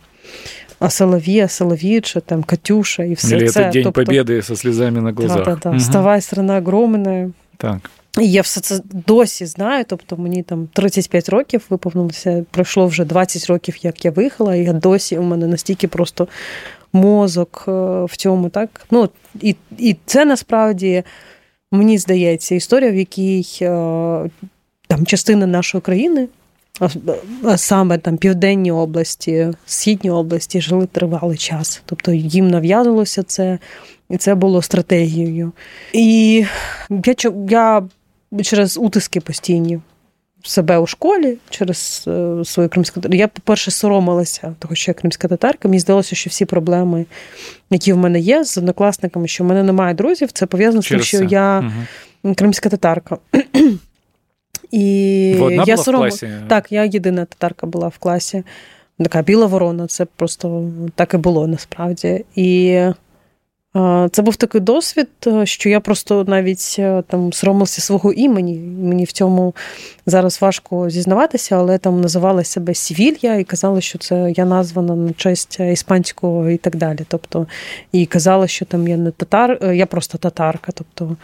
А 0.79 0.89
Солові, 0.89 1.39
а 1.39 1.47
Соловіча, 1.47 2.19
там 2.19 2.43
Катюша 2.43 3.03
і 3.03 3.13
все 3.13 3.35
Или 3.35 3.47
це. 3.47 3.69
День 3.69 3.83
тобто, 3.83 3.91
Побєди 4.05 4.41
зі 4.41 4.55
слізами 4.55 5.01
на 5.01 5.11
глазах. 5.11 5.37
Да, 5.37 5.43
да, 5.43 5.59
да. 5.63 5.69
Угу. 5.69 5.77
Вставай, 5.77 6.21
страна 6.21 6.57
огромна. 6.57 7.31
Так. 7.57 7.89
І 8.19 8.31
я 8.31 8.41
все 8.41 8.61
це 8.61 8.79
досі 9.07 9.45
знаю. 9.45 9.85
Тобто 9.87 10.17
мені 10.17 10.43
там 10.43 10.67
35 10.73 11.29
років 11.29 11.65
виповнилося, 11.69 12.45
пройшло 12.51 12.87
вже 12.87 13.05
20 13.05 13.47
років, 13.49 13.75
як 13.81 14.05
я 14.05 14.11
виїхала, 14.11 14.55
і 14.55 14.63
я 14.63 14.73
досі 14.73 15.17
у 15.17 15.21
мене 15.21 15.47
настільки 15.47 15.87
просто 15.87 16.27
мозок 16.93 17.65
е, 17.67 17.71
в 18.05 18.17
цьому, 18.17 18.49
так? 18.49 18.85
Ну, 18.91 19.09
І 19.41 19.55
і 19.77 19.95
це 20.05 20.25
насправді, 20.25 21.03
мені 21.71 21.97
здається, 21.97 22.55
історія, 22.55 22.91
в 22.91 22.95
якій 22.95 23.45
е, 23.61 23.67
там 24.87 25.05
частина 25.05 25.47
нашої 25.47 25.81
країни, 25.81 26.27
а 27.43 27.57
саме 27.57 27.97
там 27.97 28.17
Південні 28.17 28.71
області, 28.71 29.47
Східні 29.65 30.09
області 30.09 30.61
жили 30.61 30.85
тривалий 30.85 31.37
час. 31.37 31.81
Тобто 31.85 32.11
їм 32.11 32.47
нав'язувалося 32.47 33.23
це, 33.23 33.59
і 34.09 34.17
це 34.17 34.35
було 34.35 34.61
стратегією. 34.61 35.51
І 35.93 36.45
я 36.89 37.15
я 37.49 37.83
через 38.43 38.77
утиски 38.77 39.21
постійні 39.21 39.79
себе 40.43 40.77
у 40.77 40.87
школі 40.87 41.37
через 41.49 42.05
е, 42.07 42.45
свою 42.45 42.69
кримську 42.69 43.01
Я, 43.11 43.27
по-перше, 43.27 43.71
соромилася, 43.71 44.55
того, 44.59 44.75
що 44.75 44.91
я 44.91 44.95
кримська 44.95 45.27
татарка. 45.27 45.67
Мені 45.67 45.79
здалося, 45.79 46.15
що 46.15 46.29
всі 46.29 46.45
проблеми, 46.45 47.05
які 47.69 47.93
в 47.93 47.97
мене 47.97 48.19
є 48.19 48.43
з 48.43 48.57
однокласниками, 48.57 49.27
що 49.27 49.43
в 49.43 49.47
мене 49.47 49.63
немає 49.63 49.93
друзів, 49.93 50.31
це 50.31 50.45
пов'язано 50.45 50.81
з 50.81 50.87
тим, 50.87 51.01
що 51.01 51.23
я 51.23 51.71
угу. 52.23 52.35
кримська 52.35 52.69
татарка. 52.69 53.17
І 54.71 55.35
одна 55.41 55.63
я 55.67 55.75
була 55.75 55.77
сором... 55.77 56.01
в 56.01 56.03
класі? 56.03 56.29
Так, 56.47 56.71
я 56.71 56.83
єдина 56.83 57.25
татарка 57.25 57.67
була 57.67 57.87
в 57.87 57.97
класі. 57.97 58.43
Така 58.99 59.21
біла 59.21 59.45
ворона, 59.45 59.87
це 59.87 60.05
просто 60.05 60.71
так 60.95 61.13
і 61.13 61.17
було 61.17 61.47
насправді. 61.47 62.25
І 62.35 62.81
це 64.11 64.21
був 64.21 64.35
такий 64.35 64.61
досвід, 64.61 65.07
е, 65.27 65.45
що 65.45 65.69
я 65.69 65.79
просто 65.79 66.23
навіть 66.27 66.75
е, 66.79 67.03
там 67.07 67.33
соромилася 67.33 67.81
свого 67.81 68.13
імені. 68.13 68.59
Мені 68.59 69.03
в 69.03 69.11
цьому 69.11 69.55
зараз 70.05 70.41
важко 70.41 70.89
зізнаватися, 70.89 71.55
але 71.55 71.77
там 71.77 72.01
називала 72.01 72.43
себе 72.43 72.73
Сівілья 72.73 73.35
і 73.35 73.43
казала, 73.43 73.81
що 73.81 73.97
це 73.97 74.33
я 74.37 74.45
названа 74.45 74.95
на 74.95 75.13
честь 75.13 75.59
іспанського 75.59 76.49
і 76.49 76.57
так 76.57 76.75
далі. 76.75 76.99
Тобто, 77.07 77.47
і 77.91 78.05
казала, 78.05 78.47
що 78.47 78.65
там 78.65 78.87
я 78.87 78.97
не 78.97 79.11
татар, 79.11 79.59
е, 79.61 79.75
я 79.75 79.85
просто 79.85 80.17
татарка. 80.17 80.71
тобто 80.71 81.15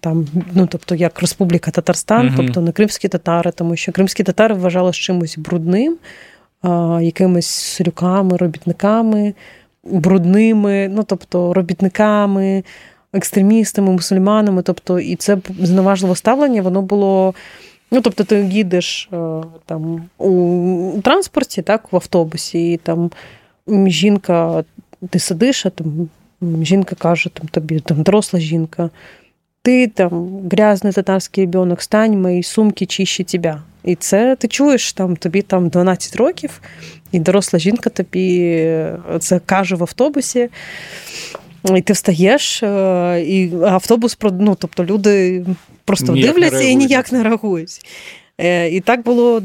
там, 0.00 0.26
ну 0.54 0.68
тобто 0.70 0.94
як 0.94 1.20
Республіка 1.20 1.70
Татарстан, 1.70 2.28
uh 2.28 2.36
тобто 2.36 2.60
не 2.60 2.72
кримські 2.72 3.08
татари, 3.08 3.52
тому 3.52 3.76
що 3.76 3.92
кримські 3.92 4.22
татари 4.22 4.54
вважали 4.54 4.92
чимось 4.92 5.38
брудним, 5.38 5.98
якимись 7.00 7.46
сурюками, 7.46 8.36
робітниками 8.36 9.34
брудними, 9.90 10.88
ну 10.88 11.02
тобто 11.02 11.54
робітниками, 11.54 12.64
екстремістами, 13.12 13.92
мусульманами. 13.92 14.62
Тобто, 14.62 15.00
і 15.00 15.16
це 15.16 15.38
зневажливе 15.60 16.16
ставлення, 16.16 16.62
воно 16.62 16.82
було. 16.82 17.34
Ну, 17.92 18.00
тобто, 18.00 18.24
ти 18.24 18.48
їдеш 18.50 19.08
е, 19.12 19.16
там 19.66 20.08
у 20.18 21.00
транспорті, 21.04 21.62
так, 21.62 21.92
в 21.92 21.96
автобусі, 21.96 22.72
і 22.72 22.76
там 22.76 23.10
жінка, 23.86 24.64
ти 25.10 25.18
сидиш, 25.18 25.66
а 25.66 25.70
там 25.70 26.08
жінка 26.62 26.94
каже 26.94 27.30
там, 27.30 27.48
тобі, 27.48 27.80
там 27.80 28.02
доросла 28.02 28.40
жінка, 28.40 28.90
ти 29.62 29.88
там 29.88 30.40
грязний 30.52 30.92
татарський 30.92 31.44
ребенок, 31.44 31.82
стань, 31.82 32.22
мої 32.22 32.42
сумки 32.42 32.86
чище 32.86 33.24
тебе. 33.24 33.62
І 33.84 33.94
це 33.94 34.36
ти 34.36 34.48
чуєш, 34.48 34.92
там 34.92 35.16
тобі 35.16 35.42
там 35.42 35.68
12 35.68 36.16
років, 36.16 36.60
і 37.12 37.18
доросла 37.18 37.58
жінка 37.58 37.90
тобі 37.90 38.38
е, 38.40 38.98
це 39.20 39.40
каже 39.46 39.76
в 39.76 39.82
автобусі. 39.82 40.48
І 41.76 41.80
ти 41.80 41.92
встаєш, 41.92 42.62
е, 42.62 43.24
і 43.26 43.52
автобус 43.64 44.18
ну, 44.22 44.56
тобто 44.60 44.84
люди 44.84 45.44
просто 45.84 46.12
ніяк 46.12 46.34
дивляться 46.34 46.62
і 46.62 46.76
ніяк 46.76 47.12
не 47.12 47.22
реагують. 47.22 47.80
Е, 48.38 48.68
і 48.68 48.80
так 48.80 49.02
було. 49.02 49.42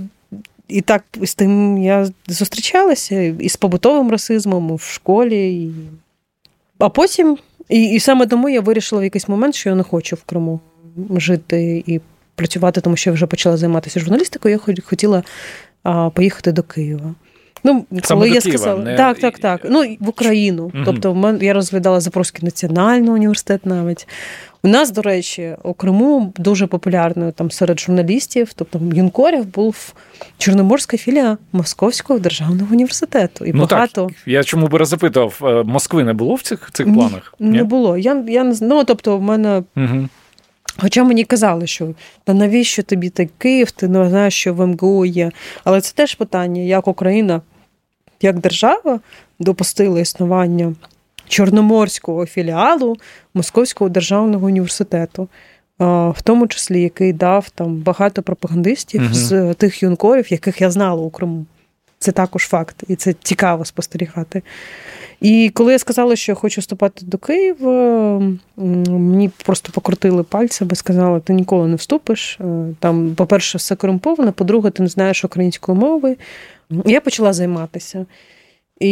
І 0.68 0.82
так 0.82 1.04
з 1.22 1.36
тим 1.36 1.78
я 1.78 2.08
зустрічалася 2.28 3.22
і 3.22 3.50
з 3.50 3.56
побутовим 3.56 4.12
расизмом 4.12 4.76
в 4.76 4.82
школі. 4.82 5.64
І... 5.64 5.72
А 6.80 6.90
потім, 6.90 7.38
і 7.70 7.84
і 7.84 8.00
саме 8.00 8.28
тому 8.28 8.50
я 8.50 8.62
вирішила 8.62 9.02
в 9.02 9.04
якийсь 9.04 9.28
момент, 9.28 9.56
що 9.56 9.70
я 9.70 9.76
не 9.76 9.84
хочу 9.84 10.16
в 10.16 10.24
Криму 10.24 10.60
жити 11.10 11.84
і 11.88 12.02
працювати, 12.36 12.82
тому 12.82 12.96
що 12.96 13.10
я 13.10 13.14
вже 13.14 13.26
почала 13.26 13.58
займатися 13.58 14.00
журналістикою. 14.00 14.60
Я 14.68 14.82
хотіла 14.86 15.24
а, 15.84 16.10
поїхати 16.10 16.52
до 16.52 16.64
Києва. 16.64 17.16
Ну, 17.66 17.86
коли 18.08 18.30
я 18.30 18.42
Києва, 18.42 18.58
сказала, 18.58 18.84
не... 18.84 18.96
так, 18.96 19.20
так, 19.20 19.40
так. 19.40 19.62
Ну, 19.70 19.98
в 20.00 20.10
Україну. 20.10 20.64
Угу. 20.64 20.84
Тобто, 20.86 21.38
я 21.42 21.54
розглядала 21.54 22.00
Запорізький 22.00 22.46
національний 22.46 23.10
університет 23.10 23.66
навіть. 23.66 24.08
У 24.64 24.68
нас, 24.68 24.92
до 24.92 25.02
речі, 25.02 25.56
у 25.64 25.74
Криму 25.74 26.34
дуже 26.38 26.68
популярною 26.68 27.32
там 27.32 27.52
серед 27.52 27.80
журналістів, 27.80 28.54
тобто 28.56 28.82
юнкорів, 28.94 29.46
був 29.46 29.94
Чорноморська 30.38 30.98
філія 30.98 31.38
Московського 31.52 32.20
державного 32.20 32.68
університету. 32.72 33.46
І 33.46 33.54
ну 33.54 33.66
багато... 33.66 34.06
так, 34.06 34.16
Я 34.26 34.44
чому 34.44 34.68
би 34.68 34.86
запитав, 34.86 35.40
е, 35.44 35.64
Москви 35.64 36.04
не 36.04 36.14
було 36.14 36.36
в 36.36 36.42
цих 36.42 36.70
цих 36.74 36.94
планах? 36.94 37.34
Ні, 37.40 37.58
Не 37.58 37.64
було. 37.64 37.98
Я 37.98 38.24
я 38.28 38.44
не 38.44 38.56
ну, 38.62 38.84
тобто, 38.84 39.18
в 39.18 39.22
мене. 39.22 39.64
Угу. 39.76 40.08
Хоча 40.78 41.04
мені 41.04 41.24
казали, 41.24 41.68
що 41.68 41.94
та 42.24 42.34
навіщо 42.34 42.84
тобі 42.84 43.10
той 43.10 43.30
Київ, 43.38 43.72
ти 43.72 43.88
не 43.88 44.10
знаєш, 44.10 44.34
що 44.34 44.54
в 44.54 44.68
МГУ 44.68 45.06
є. 45.06 45.32
Але 45.64 45.82
це 45.82 45.94
теж 45.94 46.16
питання, 46.16 46.62
як 46.62 46.88
Україна, 46.88 47.42
як 48.26 48.40
держава 48.40 49.00
допустила 49.40 50.00
існування 50.00 50.74
чорноморського 51.28 52.26
філіалу 52.26 52.98
Московського 53.34 53.90
державного 53.90 54.48
університету, 54.48 55.28
в 55.80 56.22
тому 56.24 56.48
числі 56.48 56.82
який 56.82 57.14
дав 57.14 57.50
там 57.50 57.76
багато 57.76 58.22
пропагандистів 58.22 59.02
угу. 59.02 59.14
з 59.14 59.54
тих 59.54 59.84
юнкорів, 59.84 60.32
яких 60.32 60.62
я 60.62 60.72
знала 60.72 61.02
у 61.02 61.10
Криму. 61.10 61.46
Це 62.00 62.12
також 62.12 62.44
факт, 62.44 62.84
і 62.88 62.96
це 62.96 63.14
цікаво 63.24 63.66
спостерігати. 63.66 64.42
І 65.22 65.52
коли 65.54 65.72
я 65.72 65.80
сказала, 65.80 66.16
що 66.16 66.32
я 66.32 66.36
хочу 66.36 66.62
вступати 66.62 67.06
до 67.06 67.18
Києва, 67.18 68.22
мені 68.58 69.32
просто 69.46 69.72
покрутили 69.72 70.24
пальцями, 70.24 70.76
сказали, 70.76 71.20
ти 71.20 71.34
ніколи 71.34 71.68
не 71.68 71.76
вступиш. 71.76 72.38
Е, 72.42 72.44
там, 72.80 73.16
по-перше, 73.16 73.58
все 73.58 73.76
корумповане, 73.76 74.32
по-друге, 74.32 74.70
ти 74.70 74.84
не 74.84 74.90
знаєш 74.90 75.26
української 75.26 75.78
мови. 75.78 76.18
Я 76.86 77.02
почала 77.02 77.34
займатися. 77.34 78.06
І 78.80 78.92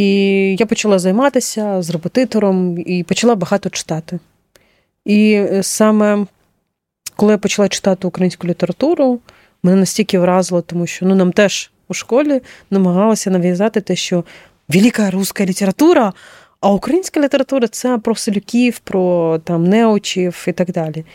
я 0.60 0.66
почала 0.66 1.00
займатися 1.00 1.82
з 1.82 1.90
репетитором 1.90 2.80
і 2.80 3.04
почала 3.04 3.36
багато 3.36 3.70
читати. 3.70 4.20
І 5.06 5.34
е, 5.34 5.64
саме 5.64 6.26
коли 7.16 7.32
я 7.32 7.38
почала 7.38 7.68
читати 7.68 8.08
українську 8.08 8.48
літературу, 8.48 9.20
мене 9.64 9.78
настільки 9.78 10.20
вразило, 10.20 10.62
тому 10.62 10.88
що 10.88 11.06
ну, 11.06 11.16
нам 11.16 11.32
теж 11.32 11.72
у 11.88 11.94
школі 11.94 12.42
намагалися 12.72 13.30
нав'язати 13.30 13.82
те, 13.82 13.96
що 13.96 14.24
велика 14.70 15.12
руська 15.12 15.46
література, 15.46 16.14
а 16.62 16.72
українська 16.72 17.20
література 17.20 17.68
це 17.68 17.98
про 17.98 18.16
селюків, 18.16 18.80
про 18.80 19.38
там 19.44 19.64
неочів 19.64 20.46
і 20.48 20.52
так 20.52 20.72
далі. 20.72 21.06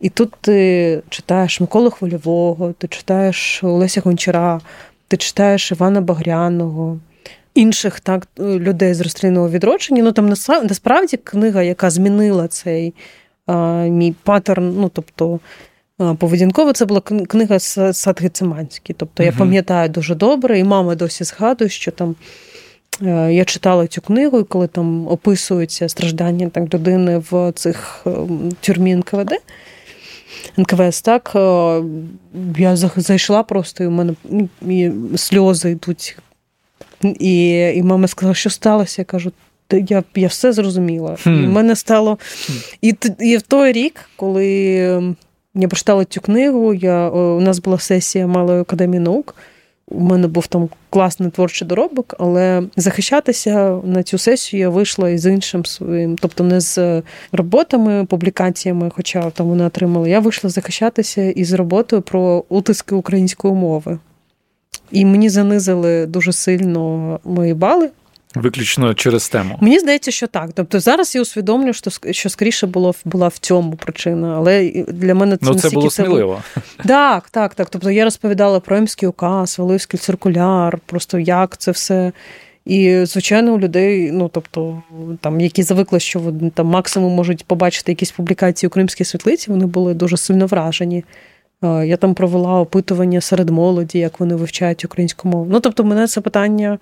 І 0.00 0.08
тут 0.08 0.32
ти 0.40 1.02
читаєш 1.08 1.60
Миколу 1.60 1.90
Хвильового, 1.90 2.72
ти 2.72 2.88
читаєш 2.88 3.64
Олеся 3.64 4.00
Гончара, 4.00 4.60
ти 5.16 5.18
читаєш 5.18 5.72
Івана 5.72 6.00
Багряного, 6.00 6.98
інших 7.54 8.00
так, 8.00 8.28
людей 8.38 8.94
з 8.94 9.00
розстрільного 9.00 9.50
відродження. 9.50 10.02
Ну 10.02 10.12
там 10.12 10.28
насправді 10.62 11.16
книга, 11.16 11.62
яка 11.62 11.90
змінила 11.90 12.48
цей 12.48 12.94
а, 13.46 13.82
мій 13.82 14.14
паттерн, 14.22 14.74
ну 14.76 14.88
тобто. 14.88 15.40
Поведінково 16.18 16.72
це 16.72 16.84
була 16.84 17.00
книга 17.00 17.58
Садги 17.92 18.28
Циманський. 18.28 18.96
Тобто 18.98 19.22
я 19.22 19.32
пам'ятаю 19.32 19.88
дуже 19.88 20.14
добре, 20.14 20.58
і 20.58 20.64
мама 20.64 20.94
досі 20.94 21.24
згадує, 21.24 21.70
що 21.70 21.90
там 21.90 22.14
Е, 23.02 23.32
я 23.32 23.44
читала 23.44 23.86
цю 23.86 24.00
книгу, 24.00 24.40
і 24.40 24.44
коли 24.44 24.66
там 24.66 25.08
описуються 25.08 25.88
страждання 25.88 26.48
так, 26.48 26.74
людини 26.74 27.22
в 27.30 27.52
цих 27.52 28.06
е, 28.06 28.10
тюрмі 28.60 28.96
НКВД. 28.96 29.32
НКВС, 30.56 31.02
так, 31.02 31.32
е, 31.36 31.82
я 32.58 32.76
зайшла 32.76 33.42
просто, 33.42 33.84
і 33.84 33.86
в 33.86 33.90
мене 33.90 34.14
ну, 34.24 34.48
і 34.62 34.92
сльози 35.16 35.70
йдуть. 35.70 36.18
І 37.02 37.50
і 37.74 37.82
мама 37.82 38.08
сказала, 38.08 38.34
що 38.34 38.50
сталося. 38.50 39.02
Я 39.02 39.04
кажу, 39.04 39.32
я 39.70 40.04
я 40.14 40.28
все 40.28 40.52
зрозуміла. 40.52 41.16
Хм. 41.22 41.44
І 41.44 41.46
в 41.46 41.50
мене 41.50 41.76
стало. 41.76 42.18
І 42.80 42.94
і 43.20 43.36
в 43.36 43.42
той 43.42 43.72
рік, 43.72 44.10
коли 44.16 44.46
я 45.54 45.68
прочитала 45.68 46.04
цю 46.04 46.20
книгу, 46.20 46.74
я, 46.74 47.08
у 47.10 47.40
нас 47.40 47.58
була 47.58 47.78
сесія 47.78 48.26
Малої 48.26 48.60
академії 48.60 49.00
наук. 49.00 49.34
У 49.88 50.00
мене 50.00 50.26
був 50.26 50.46
там 50.46 50.68
класний 50.90 51.30
творчий 51.30 51.68
доробок, 51.68 52.14
але 52.18 52.62
захищатися 52.76 53.80
на 53.84 54.02
цю 54.02 54.18
сесію 54.18 54.60
я 54.60 54.68
вийшла 54.68 55.10
із 55.10 55.26
іншим 55.26 55.64
своїм, 55.64 56.16
тобто 56.16 56.44
не 56.44 56.60
з 56.60 57.02
роботами, 57.32 58.04
публікаціями, 58.04 58.90
хоча 58.94 59.30
там 59.30 59.46
вона 59.46 59.66
отримала. 59.66 60.08
Я 60.08 60.20
вийшла 60.20 60.50
захищатися 60.50 61.22
із 61.22 61.52
роботою 61.52 62.02
про 62.02 62.44
утиски 62.48 62.94
української 62.94 63.54
мови. 63.54 63.98
І 64.90 65.04
мені 65.04 65.28
занизили 65.28 66.06
дуже 66.06 66.32
сильно 66.32 67.20
мої 67.24 67.54
бали 67.54 67.90
Виключно 68.34 68.94
через 68.94 69.28
тему. 69.28 69.58
Мені 69.60 69.78
здається, 69.78 70.10
що 70.10 70.26
так. 70.26 70.50
Тобто 70.54 70.80
зараз 70.80 71.14
я 71.14 71.22
усвідомлю, 71.22 71.72
що 71.72 71.90
що 72.10 72.28
скоріше 72.28 72.66
було 72.66 72.94
була 73.04 73.28
в 73.28 73.38
цьому 73.38 73.76
причина. 73.76 74.34
Але 74.36 74.84
для 74.88 75.14
мене 75.14 75.36
це 75.36 75.46
Ну, 75.46 75.54
це 75.54 75.70
було 75.70 75.90
сміливо. 75.90 76.42
Так, 76.86 77.28
так, 77.30 77.54
так. 77.54 77.70
Тобто 77.70 77.90
я 77.90 78.04
розповідала 78.04 78.60
про 78.60 78.76
Емський 78.76 79.08
указ, 79.08 79.58
Валивський 79.58 80.00
циркуляр, 80.00 80.78
просто 80.86 81.18
як 81.18 81.58
це 81.58 81.70
все. 81.70 82.12
І, 82.64 83.04
звичайно, 83.04 83.54
у 83.54 83.58
людей, 83.58 84.12
ну 84.12 84.30
тобто, 84.32 84.82
там, 85.20 85.40
які 85.40 85.62
звикли, 85.62 86.00
що 86.00 86.18
вони 86.18 86.50
там 86.50 86.66
максимум 86.66 87.12
можуть 87.12 87.44
побачити 87.44 87.92
якісь 87.92 88.10
публікації 88.10 88.68
у 88.68 88.70
Кримській 88.70 89.04
світлиці, 89.04 89.50
вони 89.50 89.66
були 89.66 89.94
дуже 89.94 90.16
сильно 90.16 90.46
вражені. 90.46 91.04
Я 91.62 91.96
там 91.96 92.14
провела 92.14 92.60
опитування 92.60 93.20
серед 93.20 93.50
молоді, 93.50 93.98
як 93.98 94.20
вони 94.20 94.34
вивчають 94.34 94.84
українську 94.84 95.28
мову. 95.28 95.46
Ну, 95.50 95.60
тобто, 95.60 95.84
мене 95.84 96.06
це 96.06 96.20
питання 96.20 96.78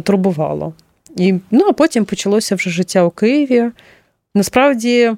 турбувало. 0.00 0.72
І, 1.16 1.34
Ну, 1.50 1.66
а 1.68 1.72
потім 1.72 2.04
почалося 2.04 2.54
вже 2.54 2.70
життя 2.70 3.04
у 3.04 3.10
Києві. 3.10 3.70
Насправді 4.34 5.12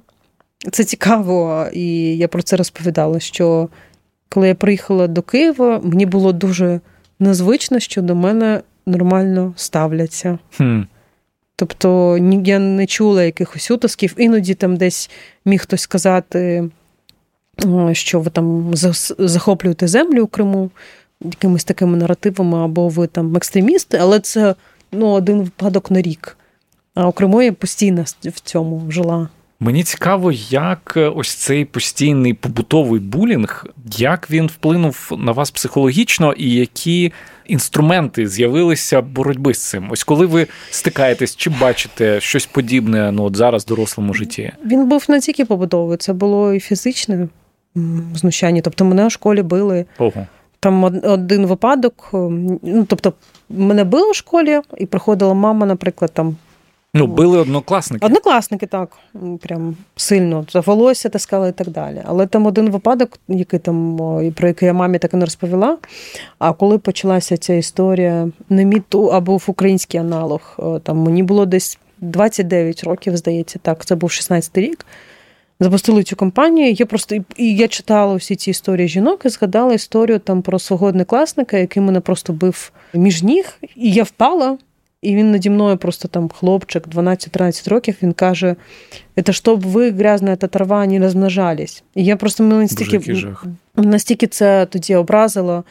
це 0.73 0.85
цікаво, 0.85 1.67
і 1.73 2.17
я 2.17 2.29
про 2.29 2.43
це 2.43 2.57
розповідала. 2.57 3.21
Що 3.21 3.69
коли 4.29 4.49
я 4.49 4.55
приїхала 4.55 5.07
до 5.07 5.23
Києва, 5.23 5.81
мені 5.85 6.07
було 6.07 6.33
дуже 6.33 6.81
незвично, 7.19 7.79
що 7.79 8.03
до 8.03 8.15
мене 8.15 8.61
нормально 8.87 9.53
ставляться. 9.57 10.39
Хм. 10.57 10.81
Тобто 11.57 12.19
я 12.45 12.59
не 12.59 12.87
чула 12.87 13.25
якихось 13.25 13.71
утисків, 13.71 14.15
іноді 14.17 14.55
там 14.55 14.77
десь 14.77 15.11
міг 15.45 15.63
хтось 15.63 15.81
сказати, 15.81 16.71
що 17.93 18.21
ви 18.21 18.31
там 18.31 18.71
захоплюєте 19.19 19.89
землю 19.89 20.25
у 20.25 20.27
Криму 20.27 20.71
якимись 21.25 21.65
такими 21.65 21.97
наративами, 21.97 22.65
або 22.65 22.89
ви 22.89 23.07
там 23.07 23.37
екстремісти, 23.37 23.99
але 24.01 24.21
це 24.21 24.55
ну, 24.93 25.07
один 25.07 25.39
випадок 25.39 25.91
на 25.91 26.03
рік. 26.03 26.37
А 26.95 27.09
у 27.09 27.13
Криму 27.13 27.43
я 27.43 27.53
постійно 27.53 28.05
в 28.25 28.41
цьому 28.41 28.91
жила. 28.91 29.29
Мені 29.63 29.85
цікаво, 29.85 30.33
як 30.51 30.95
е, 30.97 31.09
ось 31.09 31.35
цей 31.35 31.65
постійний 31.65 32.35
побутовий 32.35 33.01
булінг, 33.01 33.67
як 33.99 34.31
він 34.31 34.47
вплинув 34.47 35.13
на 35.19 35.33
вас 35.33 35.51
психологічно, 35.51 36.33
і 36.33 36.51
які 36.51 37.13
інструменти 37.47 38.29
з'явилися 38.29 39.01
боротьби 39.01 39.55
з 39.55 39.69
цим? 39.69 39.91
Ось 39.91 40.05
коли 40.05 40.27
ви 40.27 40.47
стикаєтесь 40.71 41.37
чи 41.37 41.51
бачите 41.51 42.21
щось 42.21 42.47
подібне 42.47 43.13
ну, 43.13 43.25
от 43.25 43.37
зараз 43.37 43.65
в 43.65 43.69
дорослому 43.69 44.15
житті? 44.15 44.53
Він 44.65 44.89
був 44.89 45.05
не 45.09 45.21
тільки 45.21 45.45
побутовий, 45.45 45.97
це 45.97 46.13
було 46.13 46.55
і 46.55 46.61
фізичне 46.61 47.29
знущання. 48.15 48.61
Тобто 48.63 48.85
мене 48.85 49.07
в 49.07 49.11
школі 49.11 49.43
били. 49.43 49.87
Ого. 49.99 50.27
Там 50.61 50.85
один 50.85 51.47
випадок, 51.47 52.09
ну 52.13 52.85
тобто, 52.89 53.13
мене 53.49 53.85
били 53.85 54.11
в 54.11 54.15
школі, 54.15 54.61
і 54.79 54.87
приходила 54.87 55.35
мама, 55.35 55.67
наприклад, 55.67 56.11
там 56.15 56.37
Ну, 56.95 57.07
били 57.07 57.39
однокласники. 57.39 58.07
Однокласники, 58.07 58.67
так, 58.67 58.89
прям 59.41 59.77
сильно 59.97 60.47
за 60.53 60.61
волосся 60.61 61.09
таскали 61.09 61.49
і 61.49 61.53
так 61.53 61.69
далі. 61.69 62.03
Але 62.07 62.27
там 62.27 62.47
один 62.47 62.71
випадок, 62.71 63.19
який 63.29 63.59
там, 63.59 63.97
про 64.37 64.49
який 64.49 64.67
я 64.67 64.73
мамі 64.73 64.99
так 64.99 65.15
і 65.15 65.17
не 65.17 65.25
розповіла. 65.25 65.79
А 66.39 66.53
коли 66.53 66.79
почалася 66.79 67.37
ця 67.37 67.55
історія, 67.55 68.29
не 68.49 68.65
міту, 68.65 69.07
або 69.07 69.37
в 69.37 69.45
український 69.47 70.01
аналог, 70.01 70.59
там 70.83 70.99
мені 70.99 71.23
було 71.23 71.47
десь 71.47 71.79
29 72.01 72.85
років, 72.85 73.17
здається, 73.17 73.59
так, 73.63 73.85
це 73.85 73.95
був 73.95 74.11
16-й 74.11 74.61
рік. 74.61 74.87
Запустили 75.61 76.03
цю 76.03 76.17
компанію. 76.17 76.73
Я 76.73 76.87
просто 76.87 77.17
і 77.37 77.57
я 77.57 77.69
читала 77.69 78.15
всі 78.15 78.37
ці 78.37 78.51
історії 78.51 78.89
жінок 78.89 79.23
і 79.25 79.29
згадала 79.29 79.75
історію 79.75 80.19
там 80.19 80.43
про 80.43 80.59
свого 80.59 80.87
однокласника, 80.87 81.57
який 81.59 81.83
мене 81.83 82.01
просто 82.01 82.33
бив 82.33 82.73
між 82.95 83.23
ніг, 83.23 83.59
і 83.77 83.93
я 83.93 84.03
впала. 84.03 84.59
І 85.03 85.17
він 85.17 85.31
наді 85.31 85.51
мною 85.51 85.77
просто 85.77 86.09
там 86.09 86.29
хлопчик 86.29 86.89
12-13 86.89 87.71
років, 87.71 87.97
він 88.03 88.13
каже: 88.13 88.57
це 89.25 89.33
щоб 89.33 89.67
ви, 89.67 89.91
грязна 89.91 90.37
та 90.37 90.47
трава, 90.47 90.87
не 90.87 90.99
розмножались. 90.99 91.83
І 91.95 92.05
я 92.05 92.17
просто 92.17 92.43
мене 92.43 92.63
настільки 92.63 92.99
настільки 93.77 94.27
це 94.27 94.67
тоді 94.67 94.95
образило, 94.95 95.65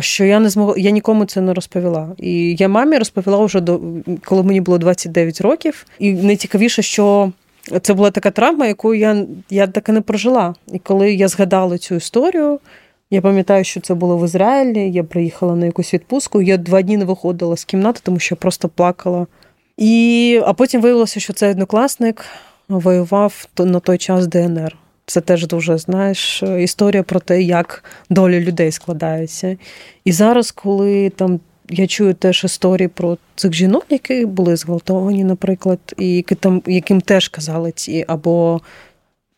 що 0.00 0.24
я 0.24 0.40
не 0.40 0.50
змогла, 0.50 0.74
я 0.78 0.90
нікому 0.90 1.24
це 1.24 1.40
не 1.40 1.54
розповіла. 1.54 2.08
І 2.18 2.56
я 2.58 2.68
мамі 2.68 2.98
розповіла 2.98 3.44
вже 3.44 3.60
до 3.60 3.80
коли 4.24 4.42
мені 4.42 4.60
було 4.60 4.78
29 4.78 5.40
років. 5.40 5.86
І 5.98 6.12
найцікавіше, 6.12 6.82
що 6.82 7.32
це 7.82 7.94
була 7.94 8.10
така 8.10 8.30
травма, 8.30 8.66
яку 8.66 8.94
я 8.94 9.26
я 9.50 9.66
так 9.66 9.88
і 9.88 9.92
не 9.92 10.00
прожила. 10.00 10.54
І 10.72 10.78
коли 10.78 11.12
я 11.12 11.28
згадала 11.28 11.78
цю 11.78 11.94
історію. 11.94 12.58
Я 13.12 13.20
пам'ятаю, 13.20 13.64
що 13.64 13.80
це 13.80 13.94
було 13.94 14.18
в 14.18 14.24
Ізраїлі. 14.24 14.90
Я 14.90 15.04
приїхала 15.04 15.56
на 15.56 15.66
якусь 15.66 15.94
відпустку. 15.94 16.42
Я 16.42 16.56
два 16.56 16.82
дні 16.82 16.96
не 16.96 17.04
виходила 17.04 17.56
з 17.56 17.64
кімнати, 17.64 18.00
тому 18.02 18.18
що 18.18 18.36
просто 18.36 18.68
плакала. 18.68 19.26
І, 19.76 20.42
А 20.46 20.52
потім 20.52 20.80
виявилося, 20.80 21.20
що 21.20 21.32
цей 21.32 21.50
однокласник 21.50 22.24
воював 22.68 23.46
на 23.58 23.80
той 23.80 23.98
час 23.98 24.26
ДНР. 24.26 24.76
Це 25.06 25.20
теж 25.20 25.46
дуже, 25.46 25.78
знаєш, 25.78 26.42
історія 26.42 27.02
про 27.02 27.20
те, 27.20 27.42
як 27.42 27.84
долі 28.10 28.40
людей 28.40 28.72
складаються. 28.72 29.56
І 30.04 30.12
зараз, 30.12 30.50
коли 30.50 31.10
там 31.10 31.40
я 31.70 31.86
чую 31.86 32.14
теж 32.14 32.44
історії 32.44 32.88
про 32.88 33.18
цих 33.36 33.52
жінок, 33.52 33.86
які 33.90 34.26
були 34.26 34.56
зґвалтовані, 34.56 35.24
наприклад, 35.24 35.78
і 35.98 36.16
які 36.16 36.34
там, 36.34 36.62
яким 36.66 37.00
теж 37.00 37.28
казали 37.28 37.72
ці, 37.72 38.04
або 38.08 38.60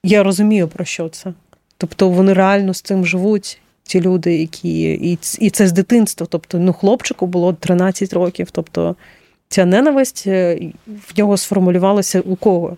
я 0.04 0.22
розумію, 0.22 0.68
про 0.68 0.84
що 0.84 1.08
це. 1.08 1.32
Тобто 1.76 2.08
вони 2.08 2.32
реально 2.32 2.74
з 2.74 2.80
цим 2.80 3.06
живуть, 3.06 3.60
ті 3.82 4.00
люди, 4.00 4.36
які 4.36 4.82
і 4.82 5.18
і 5.38 5.50
це 5.50 5.66
з 5.66 5.72
дитинства. 5.72 6.26
Тобто, 6.30 6.58
ну, 6.58 6.72
хлопчику 6.72 7.26
було 7.26 7.52
13 7.52 8.12
років. 8.12 8.50
Тобто 8.50 8.96
ця 9.48 9.64
ненависть 9.64 10.24
е, 10.26 10.60
в 10.86 11.18
нього 11.18 11.36
сформулювалася 11.36 12.20
у 12.20 12.36
кого? 12.36 12.76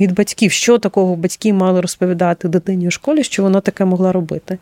Від 0.00 0.14
батьків, 0.14 0.52
що 0.52 0.78
такого 0.78 1.16
батьки 1.16 1.52
мали 1.52 1.80
розповідати 1.80 2.48
дитині 2.48 2.88
у 2.88 2.90
школі, 2.90 3.24
що 3.24 3.42
вона 3.42 3.60
таке 3.60 3.84
могла 3.84 4.12
робити. 4.12 4.58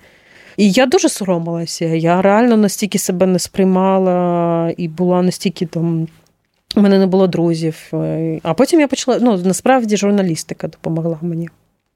І 0.56 0.70
я 0.70 0.86
дуже 0.86 1.08
соромилася. 1.08 1.84
Я 1.84 2.22
реально 2.22 2.56
настільки 2.56 2.98
себе 2.98 3.26
не 3.26 3.38
сприймала 3.38 4.72
і 4.76 4.88
була 4.88 5.22
настільки 5.22 5.66
там. 5.66 6.08
У 6.76 6.80
мене 6.80 6.98
не 6.98 7.06
було 7.06 7.26
друзів. 7.26 7.90
Е, 7.94 8.40
а 8.42 8.54
потім 8.54 8.80
я 8.80 8.88
почала. 8.88 9.18
Ну, 9.20 9.36
насправді 9.36 9.96
журналістика 9.96 10.68
допомогла 10.68 11.18
мені. 11.22 11.48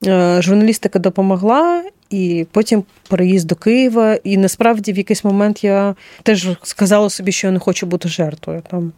Е, 0.07 0.42
журналістика 0.42 0.99
допомогла, 0.99 1.85
і 2.11 2.47
потім 2.51 2.85
переїзд 3.09 3.47
до 3.47 3.55
Києва. 3.55 4.14
І 4.14 4.37
насправді 4.37 4.92
в 4.92 4.99
якийсь 4.99 5.25
момент 5.25 5.64
я 5.64 5.95
теж 6.23 6.49
сказала 6.62 7.11
собі, 7.11 7.33
що 7.33 7.47
я 7.47 7.53
не 7.53 7.59
хочу 7.59 7.87
бути 7.87 8.09
жертвою. 8.09 8.62
Там. 8.71 8.92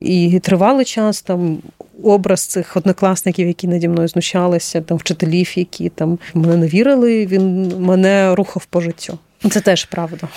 І 0.00 0.40
тривалий 0.42 0.84
час 0.84 1.22
там 1.22 1.58
образ 2.02 2.46
цих 2.46 2.76
однокласників, 2.76 3.48
які 3.48 3.68
наді 3.68 3.88
мною 3.88 4.08
знущалися, 4.08 4.80
там 4.80 4.98
вчителів, 4.98 5.58
які 5.58 5.88
там 5.88 6.18
мене 6.34 6.56
не 6.56 6.66
вірили, 6.66 7.26
він 7.26 7.74
мене 7.78 8.34
рухав 8.34 8.66
по 8.66 8.80
життю. 8.80 9.18
Це 9.50 9.60
теж 9.60 9.84
правда. 9.84 10.28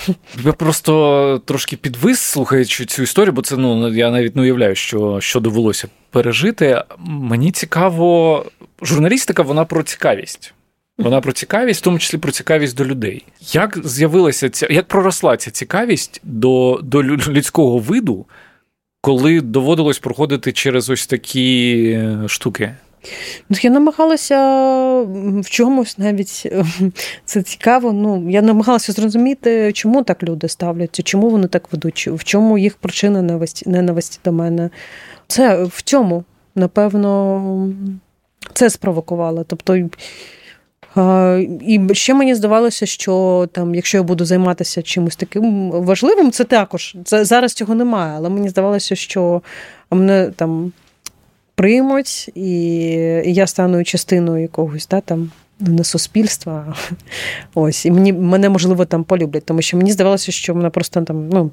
Я 0.44 0.52
просто 0.52 1.42
трошки 1.44 1.76
підвис, 1.76 2.20
слухаючи 2.20 2.84
цю 2.84 3.02
історію, 3.02 3.32
бо 3.32 3.42
це 3.42 3.56
ну 3.56 3.94
я 3.94 4.10
навіть 4.10 4.36
не 4.36 4.42
уявляю, 4.42 4.74
що 4.74 5.20
що 5.20 5.40
довелося 5.40 5.88
пережити. 6.10 6.82
Мені 6.98 7.52
цікаво, 7.52 8.44
журналістика 8.82 9.42
вона 9.42 9.64
про 9.64 9.82
цікавість. 9.82 10.54
Вона 10.98 11.20
про 11.20 11.32
цікавість, 11.32 11.80
в 11.80 11.84
тому 11.84 11.98
числі 11.98 12.18
про 12.18 12.32
цікавість 12.32 12.76
до 12.76 12.84
людей. 12.84 13.24
Як 13.52 13.78
з'явилася 13.84 14.50
ця, 14.50 14.66
як 14.70 14.88
проросла 14.88 15.36
ця 15.36 15.50
цікавість 15.50 16.20
до, 16.24 16.80
до 16.82 17.02
людського 17.02 17.78
виду, 17.78 18.26
коли 19.00 19.40
доводилось 19.40 19.98
проходити 19.98 20.52
через 20.52 20.90
ось 20.90 21.06
такі 21.06 21.82
е, 21.98 22.28
штуки? 22.28 22.74
Ну, 23.48 23.56
я 23.62 23.70
намагалася 23.70 24.36
в 25.40 25.50
чомусь 25.50 25.98
навіть 25.98 26.52
це 27.24 27.42
цікаво. 27.42 27.92
Ну, 27.92 28.30
я 28.30 28.42
намагалася 28.42 28.92
зрозуміти, 28.92 29.72
чому 29.72 30.02
так 30.02 30.22
люди 30.22 30.48
ставляться, 30.48 31.02
чому 31.02 31.30
вони 31.30 31.48
так 31.48 31.72
ведуть, 31.72 32.08
в 32.12 32.24
чому 32.24 32.58
їх 32.58 32.76
причина 32.76 33.22
ненависті, 33.22 33.70
ненависті 33.70 34.18
до 34.24 34.32
мене. 34.32 34.70
Це 35.26 35.64
в 35.64 35.82
цьому, 35.82 36.24
напевно, 36.54 37.72
це 38.52 38.70
спровокувало. 38.70 39.44
Тобто. 39.44 39.88
І 41.60 41.80
ще 41.92 42.14
мені 42.14 42.34
здавалося, 42.34 42.86
що 42.86 43.48
там, 43.52 43.74
якщо 43.74 43.98
я 43.98 44.02
буду 44.02 44.24
займатися 44.24 44.82
чимось 44.82 45.16
таким 45.16 45.70
важливим, 45.70 46.30
це 46.30 46.44
також 46.44 46.96
це 47.04 47.24
зараз 47.24 47.52
цього 47.52 47.74
немає. 47.74 48.14
Але 48.16 48.28
мені 48.28 48.48
здавалося, 48.48 48.96
що 48.96 49.42
мене 49.90 50.30
там 50.36 50.72
приймуть, 51.54 52.30
і 52.34 52.50
я 53.24 53.46
стану 53.46 53.84
частиною 53.84 54.42
якогось 54.42 54.88
да, 54.88 55.00
там. 55.00 55.30
Не 55.62 55.84
суспільства. 55.84 56.76
Ось, 57.54 57.86
і 57.86 57.90
мені 57.90 58.12
мене 58.12 58.48
можливо 58.48 58.84
там 58.84 59.04
полюблять, 59.04 59.44
тому 59.44 59.62
що 59.62 59.76
мені 59.76 59.92
здавалося, 59.92 60.32
що 60.32 60.54
мене 60.54 60.70
просто 60.70 61.02
там 61.02 61.28
ну, 61.28 61.50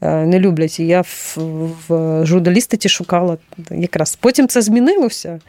е, 0.00 0.26
не 0.26 0.40
люблять. 0.40 0.80
І 0.80 0.86
я 0.86 1.00
в, 1.00 1.36
в 1.88 2.26
журналістиці 2.26 2.88
шукала 2.88 3.38
якраз. 3.70 4.16
Потім 4.16 4.48
це 4.48 4.62
змінилося. 4.62 5.40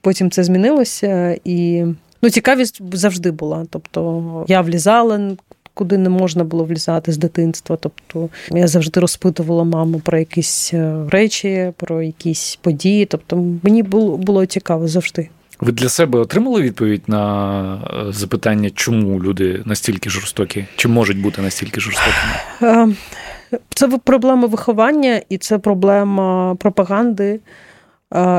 Потім 0.00 0.30
це 0.30 0.44
змінилося 0.44 1.38
і. 1.44 1.84
Ну, 2.22 2.30
цікавість 2.30 2.96
завжди 2.96 3.30
була. 3.30 3.66
Тобто 3.70 4.44
я 4.48 4.60
влізала 4.60 5.36
куди 5.78 5.98
не 5.98 6.08
можна 6.08 6.44
було 6.44 6.64
влізати 6.64 7.12
з 7.12 7.18
дитинства. 7.18 7.78
Тобто 7.80 8.28
я 8.50 8.66
завжди 8.66 9.00
розпитувала 9.00 9.64
маму 9.64 10.00
про 10.00 10.18
якісь 10.18 10.70
е, 10.74 10.94
речі, 11.10 11.72
про 11.76 12.02
якісь 12.02 12.58
події. 12.62 13.06
Тобто 13.06 13.44
мені 13.62 13.82
було 13.82 14.16
було 14.16 14.46
цікаво 14.46 14.88
завжди. 14.88 15.28
Ви 15.60 15.72
для 15.72 15.88
себе 15.88 16.18
отримали 16.18 16.62
відповідь 16.62 17.02
на 17.06 17.74
е, 17.74 18.12
запитання, 18.12 18.70
чому 18.74 19.22
люди 19.22 19.62
настільки 19.64 20.10
жорстокі, 20.10 20.66
чи 20.76 20.88
можуть 20.88 21.20
бути 21.20 21.42
настільки 21.42 21.80
жорстокими? 21.80 22.34
Е, 22.62 23.58
це 23.74 23.88
проблема 23.88 24.46
виховання 24.46 25.22
і 25.28 25.38
це 25.38 25.58
проблема 25.58 26.54
пропаганди 26.54 27.40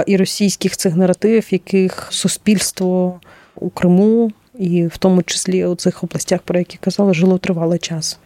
і 0.07 0.17
російських 0.17 0.77
цих 0.77 0.95
наративів, 0.95 1.47
яких 1.51 2.07
суспільство 2.09 3.19
у 3.59 3.69
Криму 3.69 4.31
і 4.59 4.87
в 4.87 4.97
тому 4.97 5.23
числі 5.23 5.65
у 5.65 5.75
цих 5.75 6.03
областях, 6.03 6.41
про 6.41 6.59
які 6.59 6.77
казали, 6.81 7.13
жило 7.13 7.37
тривалий 7.37 7.79
час. 7.79 8.19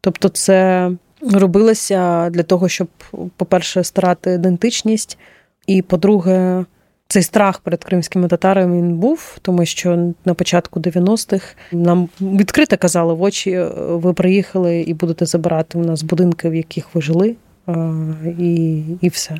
Тобто, 0.00 0.28
це 0.28 0.90
робилося 1.32 2.30
для 2.30 2.42
того, 2.42 2.68
щоб, 2.68 2.88
по-перше, 3.36 3.84
старати 3.84 4.32
ідентичність, 4.32 5.18
і 5.66 5.82
по-друге, 5.82 6.64
цей 7.08 7.22
страх 7.22 7.60
перед 7.60 7.84
кримськими 7.84 8.28
татарами 8.28 8.76
він 8.76 8.96
був, 8.96 9.38
тому 9.42 9.64
що 9.64 10.12
на 10.24 10.34
початку 10.34 10.80
90-х 10.80 11.54
нам 11.72 12.08
відкрито 12.20 12.76
казали 12.76 13.14
в 13.14 13.22
очі: 13.22 13.64
ви 13.78 14.12
приїхали 14.12 14.80
і 14.80 14.94
будете 14.94 15.26
забирати 15.26 15.78
у 15.78 15.84
нас 15.84 16.02
будинки, 16.02 16.50
в 16.50 16.54
яких 16.54 16.94
ви 16.94 17.02
жили, 17.02 17.36
і, 18.38 18.82
і 19.00 19.08
все. 19.08 19.38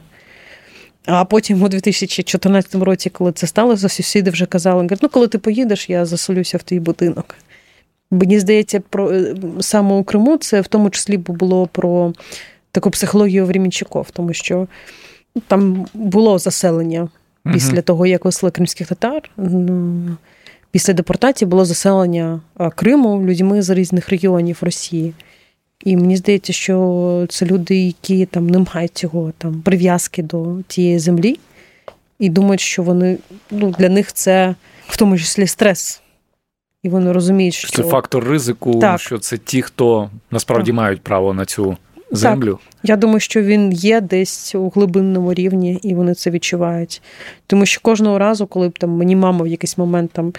А 1.06 1.24
потім 1.24 1.62
у 1.62 1.68
2014 1.68 2.74
році, 2.74 3.10
коли 3.10 3.32
це 3.32 3.46
сталося, 3.46 3.88
сусіди 3.88 4.30
вже 4.30 4.46
казали, 4.46 4.76
говорять, 4.82 5.02
ну 5.02 5.08
коли 5.08 5.28
ти 5.28 5.38
поїдеш, 5.38 5.90
я 5.90 6.06
заселюся 6.06 6.58
в 6.58 6.62
твій 6.62 6.80
будинок. 6.80 7.34
Мені 8.10 8.40
здається, 8.40 8.80
про 8.80 9.12
е, 9.12 9.34
саме 9.60 9.94
у 9.94 10.04
Криму 10.04 10.36
це 10.36 10.60
в 10.60 10.66
тому 10.66 10.90
числі 10.90 11.16
було 11.16 11.66
про 11.66 12.12
таку 12.72 12.90
психологію 12.90 13.46
Времінчуков, 13.46 14.10
тому 14.10 14.32
що 14.32 14.66
там 15.46 15.86
було 15.94 16.38
заселення 16.38 17.08
після 17.52 17.78
uh 17.78 17.82
того, 17.82 18.06
як 18.06 18.24
висли 18.24 18.50
кримських 18.50 18.88
татар. 18.88 19.30
Після 20.70 20.92
депортації 20.92 21.48
було 21.48 21.64
заселення 21.64 22.40
Криму 22.74 23.26
людьми 23.26 23.62
з 23.62 23.70
різних 23.70 24.08
регіонів 24.08 24.58
Росії. 24.60 25.14
І 25.84 25.96
мені 25.96 26.16
здається, 26.16 26.52
що 26.52 27.26
це 27.28 27.46
люди, 27.46 27.78
які 27.78 28.26
там 28.26 28.46
не 28.46 28.66
мають 28.74 28.94
цього 28.94 29.32
там 29.38 29.62
прив'язки 29.62 30.22
до 30.22 30.56
тієї 30.68 30.98
землі, 30.98 31.38
і 32.18 32.28
думають, 32.28 32.60
що 32.60 32.82
вони 32.82 33.18
ну, 33.50 33.74
для 33.78 33.88
них 33.88 34.12
це 34.12 34.54
в 34.86 34.96
тому 34.96 35.18
числі 35.18 35.46
стрес. 35.46 36.02
І 36.82 36.88
вони 36.88 37.12
розуміють, 37.12 37.54
що 37.54 37.68
це 37.68 37.82
фактор 37.82 38.24
ризику, 38.24 38.78
так. 38.78 39.00
що 39.00 39.18
це 39.18 39.38
ті, 39.38 39.62
хто 39.62 40.10
насправді 40.30 40.70
так. 40.70 40.76
мають 40.76 41.00
право 41.00 41.34
на 41.34 41.44
цю 41.44 41.76
землю. 42.10 42.52
Так. 42.62 42.70
Я 42.82 42.96
думаю, 42.96 43.20
що 43.20 43.42
він 43.42 43.72
є 43.72 44.00
десь 44.00 44.54
у 44.54 44.68
глибинному 44.68 45.34
рівні, 45.34 45.80
і 45.82 45.94
вони 45.94 46.14
це 46.14 46.30
відчувають. 46.30 47.02
Тому 47.46 47.66
що 47.66 47.80
кожного 47.80 48.18
разу, 48.18 48.46
коли 48.46 48.68
б 48.68 48.78
там 48.78 48.90
мені 48.90 49.16
мама 49.16 49.44
в 49.44 49.46
якийсь 49.46 49.78
момент 49.78 50.10
там 50.12 50.32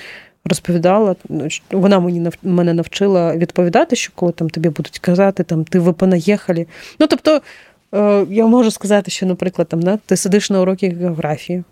розповідала, 0.45 1.15
ну, 1.30 1.47
вона 1.71 1.99
мені 1.99 2.32
мене 2.43 2.73
навчила 2.73 3.36
відповідати, 3.36 3.95
що 3.95 4.12
коли 4.15 4.32
там 4.32 4.49
тобі 4.49 4.69
будуть 4.69 4.99
казати, 4.99 5.43
там 5.43 5.63
ти 5.63 5.80
ви 5.80 5.93
понаїхали. 5.93 6.67
Ну 6.99 7.08
тобто 7.08 7.41
е, 7.95 8.25
я 8.30 8.45
можу 8.45 8.71
сказати, 8.71 9.12
що, 9.12 9.25
наприклад, 9.25 9.67
там 9.67 9.82
да, 9.82 9.99
ти 10.06 10.17
сидиш 10.17 10.49
на 10.49 10.62
уроки 10.62 10.89
географії, 10.89 11.63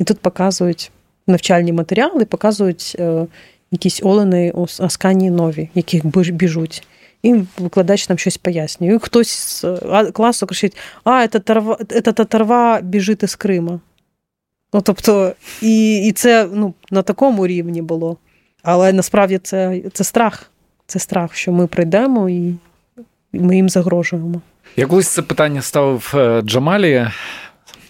і 0.00 0.04
тут 0.04 0.18
показують 0.18 0.90
навчальні 1.26 1.72
матеріали, 1.72 2.24
показують 2.24 2.96
е, 2.98 3.26
якісь 3.70 4.00
олени 4.02 4.52
аскані 4.78 5.30
нові, 5.30 5.70
яких 5.74 6.06
біжуть. 6.32 6.86
І 7.22 7.34
викладач 7.58 8.08
нам 8.08 8.18
щось 8.18 8.36
пояснює. 8.36 8.94
І 8.94 8.98
хтось 8.98 9.30
з 9.30 10.10
класу 10.12 10.46
кричить: 10.46 10.76
А, 11.04 11.28
це 11.28 11.38
татарва, 12.12 12.80
біжить 12.80 13.22
із 13.22 13.34
Крима. 13.34 13.80
Ну, 14.72 14.80
тобто, 14.80 15.32
і 15.62 16.06
і 16.06 16.12
це 16.12 16.48
ну, 16.52 16.74
на 16.90 17.02
такому 17.02 17.46
рівні 17.46 17.82
було. 17.82 18.16
Але 18.62 18.92
насправді 18.92 19.38
це 19.38 19.82
це 19.92 20.04
страх. 20.04 20.50
Це 20.86 20.98
страх, 20.98 21.34
що 21.34 21.52
ми 21.52 21.66
прийдемо 21.66 22.28
і 22.30 22.54
ми 23.32 23.56
їм 23.56 23.68
загрожуємо. 23.68 24.40
Я 24.76 24.86
колись 24.86 25.08
це 25.08 25.22
питання 25.22 25.62
ставив 25.62 26.14
е, 26.14 26.42
Джамалі. 26.42 27.06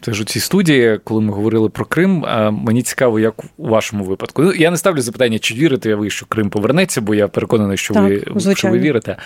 Теж 0.00 0.20
у 0.20 0.24
цій 0.24 0.40
студії, 0.40 1.00
коли 1.04 1.20
ми 1.20 1.32
говорили 1.32 1.68
про 1.68 1.84
Крим, 1.84 2.24
е, 2.24 2.50
мені 2.50 2.82
цікаво, 2.82 3.20
як 3.20 3.34
у 3.56 3.68
вашому 3.68 4.04
випадку. 4.04 4.42
Ну, 4.42 4.52
я 4.52 4.70
не 4.70 4.76
ставлю 4.76 5.00
запитання, 5.00 5.38
чи 5.38 5.54
вірите 5.54 5.94
ви, 5.94 6.10
що 6.10 6.26
Крим 6.26 6.50
повернеться, 6.50 7.00
бо 7.00 7.14
я 7.14 7.28
переконаний, 7.28 7.76
що 7.76 7.94
так, 7.94 8.04
ви 8.04 8.54
що 8.54 8.70
ви 8.70 8.78
вірите. 8.78 9.16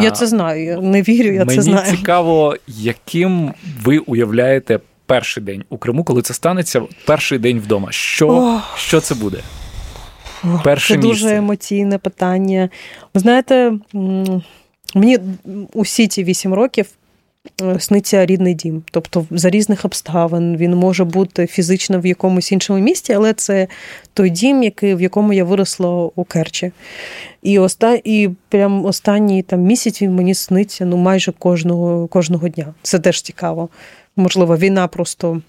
Я 0.00 0.10
це 0.10 0.26
знаю. 0.26 0.64
Я 0.64 0.80
не 0.80 1.02
вірю, 1.02 1.34
я 1.34 1.44
мені 1.44 1.56
це 1.58 1.62
знаю. 1.62 1.84
Мені 1.84 1.96
цікаво, 1.96 2.56
яким 2.66 3.54
ви 3.82 3.98
уявляєте 3.98 4.80
перший 5.08 5.42
день 5.42 5.64
у 5.68 5.78
Криму, 5.78 6.04
коли 6.04 6.22
це 6.22 6.34
станеться, 6.34 6.82
перший 7.06 7.38
день 7.38 7.58
вдома. 7.58 7.88
Що 7.92 8.60
що 8.76 9.00
це 9.00 9.14
буде? 9.14 9.38
Перше 10.64 10.94
Це 10.94 11.00
дуже 11.00 11.36
емоційне 11.36 11.98
питання. 11.98 12.68
Ви 13.14 13.20
знаєте, 13.20 13.72
мені 14.94 15.18
усі 15.72 16.08
ці 16.08 16.24
вісім 16.24 16.54
років 16.54 16.86
е, 17.62 17.80
сниться 17.80 18.26
рідний 18.26 18.54
дім. 18.54 18.82
Тобто, 18.90 19.26
за 19.30 19.50
різних 19.50 19.84
обставин 19.84 20.56
він 20.56 20.74
може 20.74 21.04
бути 21.04 21.46
фізично 21.46 22.00
в 22.00 22.06
якомусь 22.06 22.52
іншому 22.52 22.78
місті, 22.78 23.12
але 23.12 23.32
це 23.32 23.68
той 24.14 24.30
дім, 24.30 24.62
який, 24.62 24.94
в 24.94 25.00
якому 25.00 25.32
я 25.32 25.44
виросла 25.44 26.10
у 26.14 26.24
Керчі. 26.24 26.72
І 27.42 27.58
оста... 27.58 27.98
і 28.04 28.30
прям 28.48 28.84
останній 28.84 29.42
там 29.42 29.60
місяць 29.60 30.02
він 30.02 30.14
мені 30.14 30.34
сниться 30.34 30.84
ну, 30.84 30.96
майже 30.96 31.32
кожного, 31.32 32.06
кожного 32.06 32.48
дня. 32.48 32.74
Це 32.82 32.98
теж 32.98 33.22
цікаво 33.22 33.68
можливо, 34.18 34.56
війна 34.56 34.88
просто. 34.88 35.40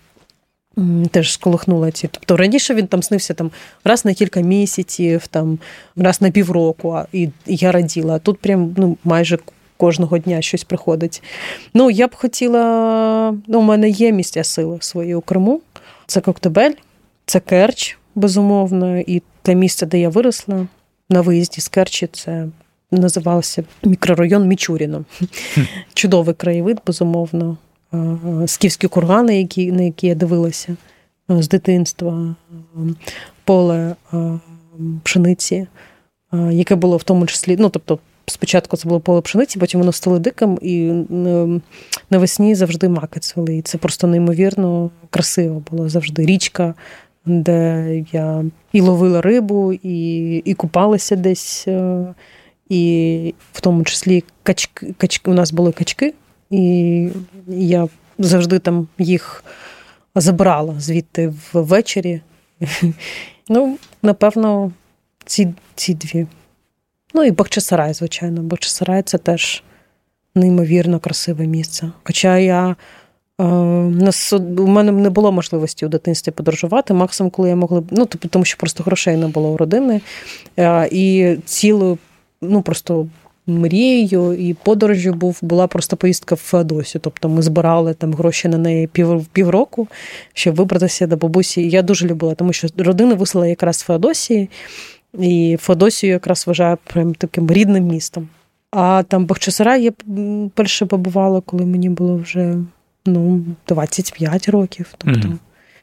Теж 1.12 1.34
сколихнула 1.34 1.91
ці. 1.91 2.08
Тобто 2.08 2.38
раніше 2.38 2.73
він 2.73 2.88
там 2.88 3.03
снився 3.03 3.34
там 3.34 3.51
раз 3.84 4.05
на 4.05 4.13
кілька 4.13 4.41
місяців, 4.41 5.27
там 5.27 5.60
раз 5.95 6.21
на 6.21 6.32
півроку, 6.32 6.91
а 6.91 7.05
і 7.13 7.29
я 7.45 7.71
раділа. 7.71 8.15
А 8.15 8.19
тут 8.19 8.39
прям 8.39 8.73
ну, 8.77 8.97
майже 9.03 9.38
кожного 9.77 10.17
дня 10.17 10.41
щось 10.41 10.63
приходить. 10.63 11.23
Ну, 11.73 11.91
я 11.91 12.08
б 12.08 12.15
хотіла. 12.15 13.36
Ну, 13.47 13.60
у 13.60 13.62
мене 13.62 13.89
є 13.89 14.12
місця 14.12 14.43
сили 14.43 14.77
свої 14.82 15.15
у 15.15 15.21
Криму. 15.21 15.62
Це 16.08 16.21
Коктебель, 16.21 16.73
це 17.25 17.39
Керч, 17.39 17.97
безумовно, 18.15 18.99
і 18.99 19.21
те 19.41 19.55
місце, 19.55 19.86
де 19.86 19.99
я 19.99 20.10
виросла 20.10 20.67
на 21.10 21.21
виїзді 21.21 21.62
з 21.62 21.67
Керчі, 21.67 22.08
це 22.12 22.47
називався 22.91 23.63
мікрорайон 23.84 24.47
Мічуріно. 24.47 25.05
Чудовий 25.93 26.36
краєвид, 26.36 26.82
безумовно. 26.86 27.58
Е, 27.93 28.47
скіфські 28.47 28.88
кургани, 28.88 29.38
які, 29.38 29.71
на 29.71 29.84
які 29.84 30.08
я 30.08 30.15
дивилася 30.15 30.75
е, 31.32 31.41
з 31.43 31.49
дитинства, 31.49 32.36
поле 33.43 33.95
е, 34.13 34.39
пшениці, 35.04 35.67
яке 36.52 36.75
було 36.75 36.97
в 36.97 37.04
тому 37.04 37.25
числі, 37.25 37.56
ну 37.60 37.69
тобто. 37.69 37.99
Спочатку 38.25 38.78
це 38.78 38.88
було 38.88 38.99
поле 38.99 39.21
пшениці, 39.21 39.60
потім 39.60 39.80
воно 39.80 39.91
стало 39.91 40.19
диким, 40.19 40.60
і 40.62 40.91
навесні 42.10 42.56
завжди 42.56 42.89
маки 42.89 43.19
цвели. 43.19 43.58
І 43.58 43.62
це 43.62 43.78
просто 43.78 44.08
неймовірно 44.08 44.91
красиво 45.10 45.63
було 45.71 45.89
завжди. 45.89 46.25
Річка, 46.25 46.73
де 47.25 48.04
я 48.12 48.45
і 48.73 48.82
ловила 48.82 49.21
рибу, 49.21 49.73
і 49.73 50.36
і 50.38 50.54
купалася 50.54 51.15
десь, 51.15 51.67
і 52.69 53.34
в 53.54 53.62
тому 53.62 53.84
числі 53.84 54.23
качки, 54.43 54.93
качки 54.97 55.32
у 55.32 55.34
нас 55.34 55.52
були 55.52 55.71
качки 55.71 56.13
і 56.49 57.09
я 57.47 57.88
завжди 58.19 58.59
там 58.59 58.88
їх 58.97 59.43
забрала 60.15 60.79
звідти 60.79 61.33
ввечері. 61.53 62.21
Ну, 63.51 63.77
напевно, 64.03 64.71
ці 65.25 65.53
ці 65.75 65.93
дві. 65.93 66.27
Ну 67.13 67.23
і 67.23 67.31
Бахчисарай, 67.31 67.93
звичайно. 67.93 68.41
Бахчисарай 68.41 69.01
це 69.01 69.17
теж 69.17 69.63
неймовірно 70.35 70.99
красиве 70.99 71.47
місце. 71.47 71.91
Хоча 72.03 72.38
я. 72.38 72.75
Е, 73.41 73.43
у 74.57 74.67
мене 74.67 74.91
не 74.91 75.09
було 75.09 75.31
можливості 75.31 75.85
у 75.85 75.89
дитинстві 75.89 76.31
подорожувати. 76.31 76.93
Максимум, 76.93 77.31
коли 77.31 77.49
я 77.49 77.55
могла 77.55 77.83
ну, 77.91 78.05
тому 78.05 78.45
що 78.45 78.57
просто 78.57 78.83
грошей 78.83 79.17
не 79.17 79.27
було 79.27 79.49
у 79.49 79.57
родини. 79.57 80.01
Е, 80.57 80.89
і 80.91 81.35
цілу, 81.45 81.97
ну 82.41 82.62
просто 82.62 83.07
мрією 83.49 84.33
і 84.33 84.53
подорожю 84.53 85.13
був 85.13 85.39
була 85.41 85.67
просто 85.67 85.97
поїздка 85.97 86.35
в 86.35 86.38
Феодосію. 86.38 87.01
Тобто 87.03 87.29
ми 87.29 87.41
збирали 87.41 87.93
там 87.93 88.13
гроші 88.13 88.47
на 88.47 88.57
неї 88.57 88.88
пів 88.88 89.25
півроку, 89.25 89.88
щоб 90.33 90.55
вибратися 90.55 91.07
до 91.07 91.17
бабусі. 91.17 91.69
Я 91.69 91.81
дуже 91.81 92.07
любила, 92.07 92.35
тому 92.35 92.53
що 92.53 92.67
родина 92.77 93.15
вислала 93.15 93.47
якраз 93.47 93.75
з 93.75 93.81
Феодосії, 93.81 94.49
і 95.19 95.57
Феодосію 95.62 96.13
якраз 96.13 96.47
вважаю 96.47 96.77
прям 96.93 97.13
таким 97.13 97.51
рідним 97.51 97.88
містом. 97.88 98.27
А 98.71 99.03
там 99.07 99.25
Бахчисарай 99.25 99.83
я 99.83 99.91
перше 100.53 100.85
побувала, 100.85 101.41
коли 101.41 101.65
мені 101.65 101.89
було 101.89 102.17
вже 102.17 102.55
ну, 103.05 103.45
25 103.67 104.49
років. 104.49 104.93
Тобто. 104.97 105.27
Mm-hmm. 105.27 105.38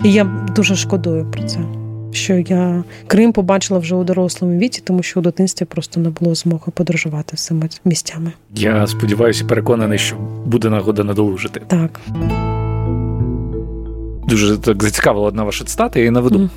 І 0.05 0.13
я 0.13 0.25
дуже 0.57 0.77
шкодую 0.77 1.31
про 1.31 1.43
це. 1.43 1.86
Що 2.13 2.35
я 2.35 2.85
Крим 3.07 3.33
побачила 3.33 3.81
вже 3.81 3.95
у 3.95 4.05
дорослому 4.05 4.59
віці, 4.59 4.83
тому 4.85 5.03
що 5.03 5.21
у 5.21 5.23
дитинстві 5.23 5.67
просто 5.67 6.01
не 6.01 6.11
було 6.11 6.35
змоги 6.35 6.73
подорожувати 6.75 7.37
цими 7.37 7.69
місцями. 7.85 8.33
Я 8.55 8.87
сподіваюся, 8.87 9.45
переконаний, 9.45 9.99
що 9.99 10.17
буде 10.47 10.71
нагода 10.71 11.05
надолужити. 11.05 11.61
Так. 11.67 12.01
Дуже 14.29 14.59
так 14.59 14.83
зацікавила 14.83 15.29
одна 15.29 15.45
ваша 15.45 15.65
цитата, 15.65 15.99
я 15.99 16.03
її 16.03 16.11
наведу. 16.11 16.39
Mm. 16.39 16.49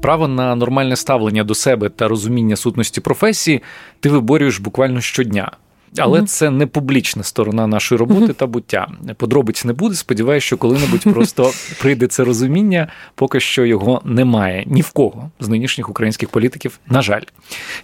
Право 0.00 0.28
на 0.28 0.54
нормальне 0.54 0.96
ставлення 0.96 1.44
до 1.44 1.54
себе 1.54 1.88
та 1.88 2.08
розуміння 2.08 2.56
сутності 2.56 3.00
професії 3.00 3.62
ти 4.00 4.08
виборюєш 4.08 4.58
буквально 4.58 5.00
щодня. 5.00 5.52
Але 5.98 6.20
mm-hmm. 6.20 6.26
це 6.26 6.50
не 6.50 6.66
публічна 6.66 7.22
сторона 7.22 7.66
нашої 7.66 7.98
роботи 7.98 8.20
mm-hmm. 8.20 8.34
та 8.34 8.46
буття. 8.46 8.88
Подробиць 9.16 9.64
не 9.64 9.72
буде. 9.72 9.94
Сподіваюся, 9.94 10.46
що 10.46 10.56
коли-небудь 10.56 11.14
просто 11.14 11.52
прийде 11.80 12.06
це 12.06 12.24
розуміння, 12.24 12.88
поки 13.14 13.40
що 13.40 13.64
його 13.64 14.02
немає 14.04 14.64
ні 14.66 14.80
в 14.80 14.90
кого 14.90 15.30
з 15.40 15.48
нинішніх 15.48 15.88
українських 15.88 16.28
політиків. 16.28 16.78
На 16.88 17.02
жаль, 17.02 17.22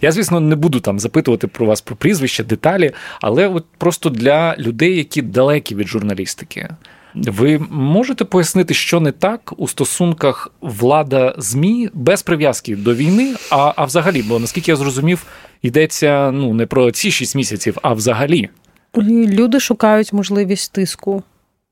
я 0.01 0.11
звісно 0.11 0.39
не 0.39 0.55
буду 0.55 0.79
там 0.79 0.99
запитувати 0.99 1.47
про 1.47 1.65
вас 1.65 1.81
про 1.81 1.95
прізвища, 1.95 2.43
деталі, 2.43 2.91
але 3.21 3.47
от 3.47 3.65
просто 3.77 4.09
для 4.09 4.55
людей, 4.57 4.97
які 4.97 5.21
далекі 5.21 5.75
від 5.75 5.87
журналістики. 5.87 6.69
Ви 7.15 7.59
можете 7.69 8.25
пояснити, 8.25 8.73
що 8.73 8.99
не 8.99 9.11
так 9.11 9.53
у 9.57 9.67
стосунках 9.67 10.51
влада 10.61 11.35
змі 11.37 11.89
без 11.93 12.23
прив'язки 12.23 12.75
до 12.75 12.95
війни? 12.95 13.35
А 13.49 13.73
а 13.75 13.85
взагалі, 13.85 14.23
бо 14.23 14.39
наскільки 14.39 14.71
я 14.71 14.75
зрозумів, 14.75 15.25
йдеться 15.61 16.31
ну 16.31 16.53
не 16.53 16.65
про 16.65 16.91
ці 16.91 17.11
шість 17.11 17.35
місяців, 17.35 17.77
а 17.81 17.93
взагалі. 17.93 18.49
Люди 18.97 19.59
шукають 19.59 20.13
можливість 20.13 20.71
тиску 20.71 21.23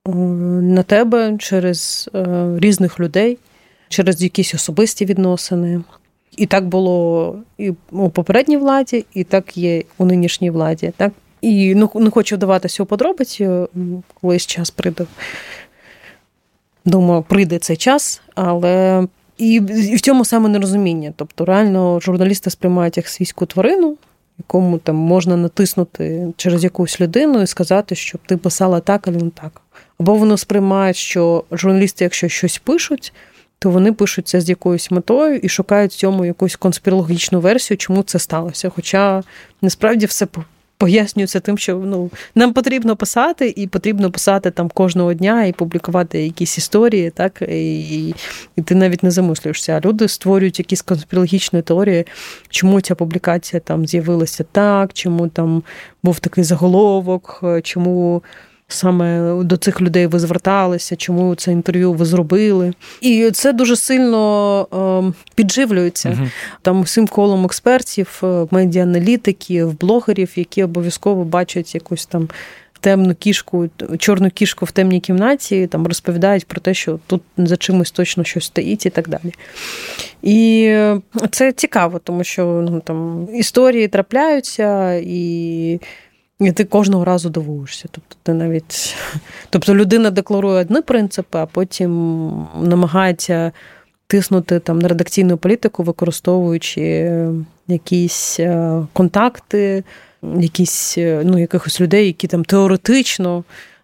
е, 0.08 0.12
на 0.12 0.84
тебе 0.84 1.38
через 1.40 2.10
е, 2.16 2.48
різних 2.60 3.00
людей, 3.00 3.38
через 3.90 4.24
якісь 4.24 4.54
особисті 4.54 5.06
відносини. 5.06 5.82
І 6.38 6.46
так 6.46 6.68
було 6.68 7.36
і 7.58 7.74
у 7.92 8.10
попередній 8.10 8.58
владі, 8.58 9.06
і 9.14 9.24
так 9.24 9.58
є 9.58 9.84
у 9.98 10.06
нинішній 10.06 10.50
владі. 10.50 10.94
Так 10.98 11.12
і 11.42 11.76
ну, 11.76 11.92
не 11.96 12.10
хочу 12.10 12.36
вдаватися 12.36 12.84
у 12.84 12.86
подробиці, 12.86 13.50
колись 14.22 14.46
час 14.46 14.72
прийде. 14.72 15.06
Думаю, 16.86 17.22
прийде 17.28 17.60
цей 17.60 17.78
час, 17.78 18.22
але 18.36 19.08
і, 19.40 19.54
і 19.92 19.96
в 19.96 20.02
цьому 20.02 20.26
саме 20.26 20.50
нерозуміння. 20.50 21.14
Тобто, 21.16 21.46
реально 21.46 22.00
журналісти 22.00 22.50
сприймають 22.50 22.98
як 22.98 23.08
свійську 23.08 23.46
тварину, 23.46 23.98
якому 24.38 24.78
там 24.78 24.96
можна 24.96 25.38
натиснути 25.38 26.34
через 26.38 26.64
якусь 26.64 27.02
людину 27.02 27.42
і 27.42 27.48
сказати, 27.48 27.96
щоб 27.96 28.22
ти 28.26 28.38
писала 28.38 28.80
так 28.80 29.08
або 29.08 29.20
не 29.20 29.30
так. 29.30 29.62
Або 30.00 30.16
вони 30.16 30.38
сприймають, 30.38 30.98
що 30.98 31.44
журналісти, 31.52 32.04
якщо 32.04 32.28
щось 32.28 32.58
пишуть, 32.58 33.14
то 33.60 33.70
вони 33.70 33.94
пишуть 33.94 34.28
це 34.28 34.42
з 34.42 34.50
якоюсь 34.50 34.92
метою 34.92 35.36
і 35.36 35.50
шукають 35.50 35.92
в 35.92 35.96
цьому 35.96 36.26
якусь 36.26 36.56
конспірологічну 36.56 37.40
версію, 37.40 37.78
чому 37.78 38.04
це 38.04 38.20
сталося. 38.20 38.70
Хоча 38.70 39.24
насправді 39.62 40.06
все 40.06 40.28
пояснюється 40.80 41.40
тим, 41.40 41.58
що 41.58 41.76
ну 41.78 42.10
нам 42.36 42.54
потрібно 42.54 42.96
писати, 42.96 43.54
і 43.56 43.68
потрібно 43.68 44.12
писати 44.12 44.52
там 44.52 44.70
кожного 44.70 45.14
дня 45.14 45.46
і 45.46 45.54
публікувати 45.54 46.24
якісь 46.24 46.58
історії, 46.58 47.10
так 47.10 47.42
і, 47.42 48.08
і 48.56 48.62
ти 48.66 48.76
навіть 48.76 49.04
не 49.04 49.12
замислюєшся. 49.12 49.82
Люди 49.86 50.08
створюють 50.08 50.60
якісь 50.60 50.82
конспірологічні 50.82 51.62
теорії, 51.62 52.06
чому 52.50 52.82
ця 52.82 52.96
публікація 52.96 53.60
там 53.60 53.88
з'явилася 53.88 54.46
так, 54.52 54.94
чому 54.94 55.28
там 55.28 55.64
був 56.04 56.20
такий 56.20 56.44
заголовок, 56.44 57.44
чому 57.64 58.24
саме 58.70 59.34
до 59.44 59.58
цих 59.58 59.82
людей 59.82 60.08
ви 60.08 60.20
зверталися, 60.20 60.96
чому 60.96 61.36
це 61.36 61.52
інтерв'ю 61.52 61.94
ви 61.94 62.06
зробили. 62.06 62.74
І 63.02 63.32
це 63.32 63.54
дуже 63.54 63.76
сильно 63.76 64.68
е, 65.08 65.14
підживлюється 65.36 66.10
угу. 66.10 66.30
там 66.62 66.82
усім 66.82 67.08
колом 67.08 67.46
експертів, 67.46 68.22
е, 68.24 68.48
медіаналітиків, 68.52 69.80
блогерів, 69.80 70.32
які 70.36 70.64
обов'язково 70.64 71.24
бачать 71.24 71.76
якусь 71.76 72.06
там. 72.06 72.30
Темну 72.82 73.16
кішку, 73.16 73.70
чорну 73.98 74.30
кішку 74.30 74.66
в 74.66 74.72
темній 74.72 75.00
кімнаті, 75.00 75.68
там 75.68 75.88
розповідають 75.88 76.46
про 76.46 76.62
те, 76.62 76.74
що 76.74 77.00
тут 77.08 77.22
за 77.38 77.58
чимось 77.58 77.92
точно 77.92 78.24
щось 78.24 78.46
стоїть 78.46 78.86
і 78.86 78.90
так 78.90 79.10
далі. 79.10 79.34
І 80.24 80.76
це 81.32 81.52
цікаво, 81.52 82.00
тому 82.04 82.24
що 82.24 82.46
ну, 82.72 82.80
там 82.80 83.28
історії 83.34 83.88
трапляються, 83.88 84.94
і 84.94 85.80
і 86.40 86.52
ти 86.52 86.66
кожного 86.66 87.06
разу 87.06 87.30
дивуєшся. 87.30 87.88
Тобто 87.92 88.16
ти 88.24 88.34
навіть 88.34 88.96
тобто 89.50 89.76
людина 89.76 90.10
декларує 90.10 90.62
одні 90.62 90.82
принципи, 90.82 91.38
а 91.38 91.46
потім 91.46 92.48
намагається 92.62 93.52
тиснути 94.08 94.60
там 94.60 94.80
на 94.80 94.88
редакційну 94.88 95.38
політику, 95.38 95.84
використовуючи 95.84 97.12
якісь 97.68 98.40
е, 98.40 98.82
контакти, 98.94 99.84
якісь 100.40 100.98
е, 100.98 101.22
ну, 101.26 101.40
якихось 101.40 101.82
людей, 101.82 102.08
які 102.08 102.28
там 102.28 102.46
теоретично 102.46 103.44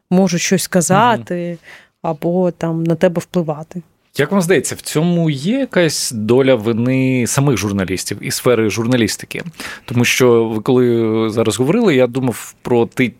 можуть 0.09 0.41
щось 0.41 0.63
сказати, 0.63 1.57
або 2.01 2.51
там 2.51 2.83
на 2.83 2.95
тебе 2.95 3.19
впливати. 3.19 3.81
Як 4.17 4.31
вам 4.31 4.41
здається, 4.41 4.75
в 4.75 4.81
цьому 4.81 5.29
є 5.29 5.59
якась 5.59 6.11
доля 6.11 6.55
вини 6.55 7.27
самих 7.27 7.57
журналістів 7.57 8.17
і 8.21 8.31
сфери 8.31 8.69
журналістики? 8.69 9.43
Тому 9.85 10.05
що 10.05 10.45
ви 10.45 10.61
коли 10.61 11.29
зараз 11.29 11.57
говорили, 11.57 11.95
я 11.95 12.07
думав 12.07 12.55
про 12.61 12.87
ті 12.87 13.13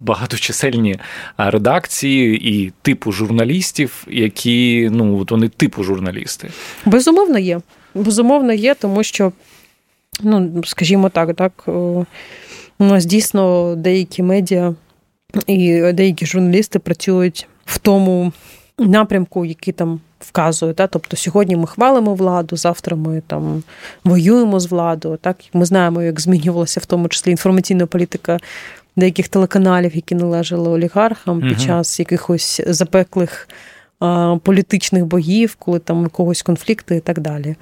багаточисельні 0.00 0.98
редакції 1.38 2.48
і 2.50 2.72
типу 2.82 3.12
журналістів, 3.12 4.06
які 4.10 4.88
ну 4.92 5.18
от 5.18 5.30
вони 5.30 5.48
типу 5.48 5.82
журналісти. 5.82 6.50
Безумовно, 6.84 7.38
є. 7.38 7.60
Безумовно, 7.94 8.52
є, 8.52 8.74
тому 8.74 9.02
що, 9.02 9.32
ну 10.20 10.62
скажімо 10.64 11.08
так, 11.08 11.36
так 11.36 11.68
у 11.68 12.04
нас 12.84 13.06
дійсно 13.06 13.74
деякі 13.76 14.22
медіа 14.22 14.74
і 15.46 15.92
деякі 15.92 16.26
журналісти 16.26 16.78
працюють 16.78 17.48
в 17.64 17.78
тому 17.78 18.32
напрямку, 18.78 19.44
який 19.44 19.74
там 19.74 20.00
вказує. 20.28 20.72
Та? 20.74 20.86
Тобто 20.86 21.16
сьогодні 21.16 21.56
ми 21.56 21.66
хвалимо 21.66 22.14
владу, 22.14 22.56
завтра 22.56 22.96
ми 22.96 23.22
там 23.26 23.62
воюємо 24.04 24.60
з 24.60 24.66
владою. 24.66 25.16
Так? 25.16 25.36
Ми 25.52 25.64
знаємо, 25.64 26.02
як 26.02 26.20
змінювалася 26.20 26.80
в 26.80 26.86
тому 26.86 27.08
числі 27.08 27.30
інформаційна 27.30 27.86
політика 27.86 28.38
деяких 28.96 29.28
телеканалів, 29.28 29.96
які 29.96 30.14
належали 30.14 30.68
олігархам 30.68 31.38
угу. 31.38 31.48
під 31.48 31.60
час 31.60 32.00
якихось 32.00 32.60
запеклих. 32.66 33.48
Політичних 34.42 35.04
боїв, 35.04 35.56
коли 35.58 35.78
там 35.78 36.02
якогось 36.02 36.42
конфлікту 36.42 36.94
і 36.94 37.00
так 37.00 37.20
далі. 37.20 37.56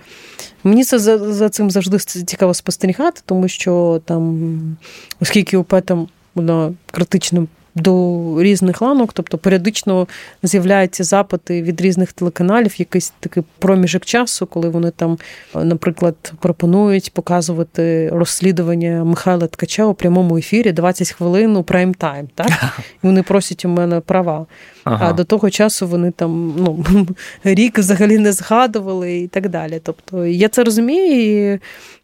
Мені 0.64 0.84
це 0.84 0.98
за 0.98 1.32
за 1.32 1.48
цим 1.48 1.70
завжди 1.70 1.98
цікаво 1.98 2.54
спостерігати, 2.54 3.20
тому 3.26 3.48
що 3.48 4.00
там, 4.04 4.76
оскільки 5.20 5.56
УП 5.56 5.74
там 5.84 6.08
вона 6.34 6.72
критично 6.90 7.46
до 7.74 8.34
різних 8.38 8.82
ланок, 8.82 9.12
тобто 9.12 9.38
періодично 9.38 10.06
з'являються 10.42 11.04
запити 11.04 11.62
від 11.62 11.80
різних 11.80 12.12
телеканалів, 12.12 12.80
якийсь 12.80 13.12
такий 13.20 13.42
проміжок 13.58 14.04
часу, 14.04 14.46
коли 14.46 14.68
вони 14.68 14.90
там, 14.90 15.18
наприклад, 15.54 16.32
пропонують 16.40 17.12
показувати 17.12 18.10
розслідування 18.12 19.04
Михайла 19.04 19.46
Ткача 19.46 19.86
у 19.86 19.94
прямому 19.94 20.38
ефірі 20.38 20.72
20 20.72 21.12
хвилин 21.12 21.56
у 21.56 21.62
прайм-тайм. 21.62 22.28
Так? 22.34 22.48
І 22.78 23.06
вони 23.06 23.22
просять 23.22 23.64
у 23.64 23.68
мене 23.68 24.00
права. 24.00 24.46
Ага. 24.84 25.08
А 25.08 25.12
до 25.12 25.24
того 25.24 25.50
часу 25.50 25.86
вони 25.86 26.10
там 26.10 26.54
ну, 26.58 26.84
рік 27.44 27.78
взагалі 27.78 28.18
не 28.18 28.32
згадували 28.32 29.18
і 29.18 29.26
так 29.26 29.48
далі. 29.48 29.80
Тобто 29.82 30.26
я 30.26 30.48
це 30.48 30.64
розумію, 30.64 31.54
і 31.54 31.60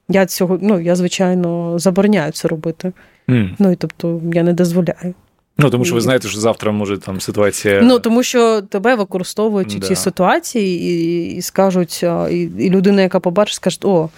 я 0.09 0.27
цього, 0.27 0.59
ну 0.63 0.81
я 0.81 0.97
звичайно 0.97 1.79
забороняю 1.79 2.33
це 2.33 2.49
робити. 2.49 2.93
Mm. 3.29 3.51
Ну 3.59 3.73
і 3.73 3.77
тобто 3.77 4.21
я 4.35 4.43
не 4.43 4.53
дозволяю. 4.53 5.15
Ну, 5.63 5.71
тому 5.71 5.85
що 5.85 5.95
ви 5.95 6.01
знаєте, 6.01 6.29
що 6.29 6.41
завтра 6.41 6.73
може 6.73 6.99
там 6.99 7.21
ситуація. 7.21 7.81
Ну, 7.83 7.99
тому 7.99 8.23
що 8.23 8.63
тебе 8.63 8.95
використовують 8.95 9.75
у 9.77 9.81
цій 9.81 9.97
ситуації 9.97 10.91
і 10.91 11.37
і 11.37 11.43
скажуть, 11.43 12.05
і, 12.31 12.51
і 12.59 12.71
людина, 12.71 13.03
яка 13.03 13.21
побачить, 13.21 13.55
скаже, 13.55 13.79
о, 13.83 14.09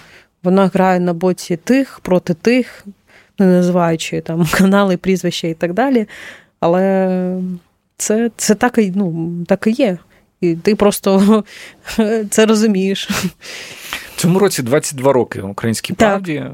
вона 0.43 0.71
грає 0.75 1.01
на 1.01 1.13
боці 1.13 1.57
тих 1.57 2.01
проти 2.01 2.35
тих, 2.35 2.85
не 3.39 3.47
називаючи 3.47 4.21
там 4.21 4.47
канали, 4.53 4.97
прізвища 4.97 5.49
і 5.49 5.55
так 5.55 5.73
далі. 5.73 6.07
Але 6.61 7.37
це 7.97 8.31
це 8.37 8.55
так 8.55 8.79
і 8.79 8.93
ну, 8.97 9.31
так 9.49 9.67
і 9.67 9.71
є. 9.71 9.99
І 10.41 10.55
ти 10.55 10.75
просто 10.75 11.45
це 12.31 12.47
розумієш. 12.47 13.11
В 14.17 14.21
цьому 14.21 14.39
році 14.39 14.63
22 14.63 15.13
роки 15.13 15.41
українській 15.41 15.93
правді 15.93 16.45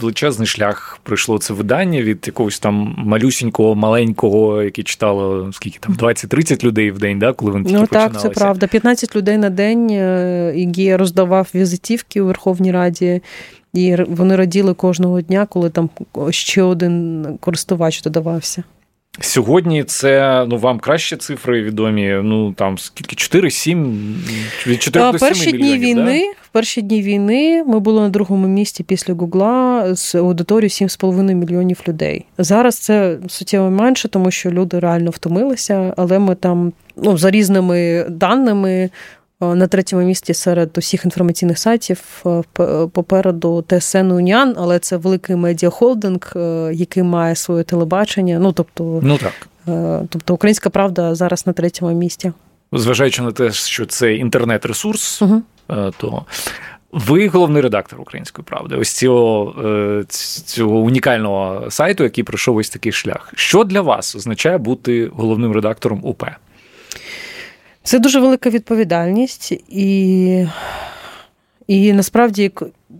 величезний 0.00 0.46
шлях 0.46 0.98
пройшло 1.02 1.38
це 1.38 1.54
видання 1.54 2.02
від 2.02 2.24
якогось 2.26 2.58
там 2.58 2.94
малюсінького, 2.98 3.74
маленького, 3.74 4.62
яке 4.62 4.82
читало 4.82 5.52
скільки 5.52 5.78
там 5.78 5.94
20-30 5.94 6.64
людей 6.64 6.90
в 6.90 6.98
день, 6.98 7.18
да, 7.18 7.32
коли 7.32 7.50
вони 7.50 7.64
тільки 7.64 7.80
Ну 7.80 7.86
так, 7.86 8.20
це 8.20 8.30
правда. 8.30 8.66
15 8.66 9.16
людей 9.16 9.38
на 9.38 9.50
день 9.50 9.90
які 10.54 10.86
е, 10.86 10.96
роздавав 10.96 11.48
візитівки 11.54 12.20
у 12.20 12.26
Верховній 12.26 12.72
Раді. 12.72 13.22
І 13.72 13.96
вони 14.08 14.36
раділи 14.36 14.74
кожного 14.74 15.20
дня, 15.20 15.46
коли 15.46 15.70
там 15.70 15.90
ще 16.30 16.62
один 16.62 17.26
користувач 17.40 18.02
додавався. 18.02 18.62
Сьогодні 19.20 19.84
це 19.84 20.44
ну 20.48 20.58
вам 20.58 20.78
кращі 20.78 21.16
цифри 21.16 21.62
відомі. 21.62 22.20
Ну 22.22 22.52
там 22.52 22.78
скільки 22.78 23.16
4-7 23.16 24.14
від 24.66 24.82
4 24.82 25.12
до 25.12 25.18
7 25.18 25.28
перші 25.28 25.52
мільйонів, 25.52 25.78
дні 25.78 25.86
війни. 25.86 26.20
Да? 26.20 26.42
В 26.42 26.48
перші 26.52 26.82
дні 26.82 27.02
війни 27.02 27.64
ми 27.66 27.80
були 27.80 28.00
на 28.00 28.08
другому 28.08 28.48
місці 28.48 28.82
після 28.82 29.14
Гугла 29.14 29.94
з 29.94 30.14
аудиторією 30.14 30.68
7,5 30.68 31.34
мільйонів 31.34 31.80
людей. 31.88 32.24
Зараз 32.38 32.78
це 32.78 33.18
суттєво 33.28 33.70
менше, 33.70 34.08
тому 34.08 34.30
що 34.30 34.50
люди 34.50 34.78
реально 34.78 35.10
втомилися, 35.10 35.94
але 35.96 36.18
ми 36.18 36.34
там 36.34 36.72
ну 36.96 37.18
за 37.18 37.30
різними 37.30 38.06
даними. 38.08 38.90
На 39.54 39.66
третьому 39.66 40.02
місці 40.02 40.34
серед 40.34 40.78
усіх 40.78 41.04
інформаційних 41.04 41.58
сайтів 41.58 42.24
попереду 42.92 43.64
ТСН 43.68 44.10
Уніан, 44.10 44.54
але 44.58 44.78
це 44.78 44.96
великий 44.96 45.36
медіахолдинг, 45.36 46.32
який 46.72 47.02
має 47.02 47.36
своє 47.36 47.62
телебачення. 47.62 48.38
Ну 48.38 48.52
тобто, 48.52 49.00
ну 49.02 49.18
так. 49.18 49.48
Тобто 50.10 50.34
Українська 50.34 50.70
Правда 50.70 51.14
зараз 51.14 51.46
на 51.46 51.52
третьому 51.52 51.94
місці. 51.94 52.32
Зважаючи 52.72 53.22
на 53.22 53.32
те, 53.32 53.52
що 53.52 53.86
це 53.86 54.14
інтернет-ресурс, 54.14 55.22
угу. 55.22 55.42
то 55.96 56.24
ви 56.92 57.28
головний 57.28 57.62
редактор 57.62 58.00
Української 58.00 58.44
правди, 58.44 58.76
ось 58.76 58.92
цього 58.92 59.54
цього 60.44 60.78
унікального 60.78 61.70
сайту, 61.70 62.04
який 62.04 62.24
пройшов 62.24 62.56
ось 62.56 62.70
такий 62.70 62.92
шлях. 62.92 63.32
Що 63.36 63.64
для 63.64 63.80
вас 63.80 64.16
означає 64.16 64.58
бути 64.58 65.10
головним 65.16 65.52
редактором 65.52 66.00
УП? 66.02 66.24
Це 67.84 67.98
дуже 67.98 68.20
велика 68.20 68.50
відповідальність, 68.50 69.52
і 69.68 70.46
і 71.66 71.92
насправді, 71.92 72.52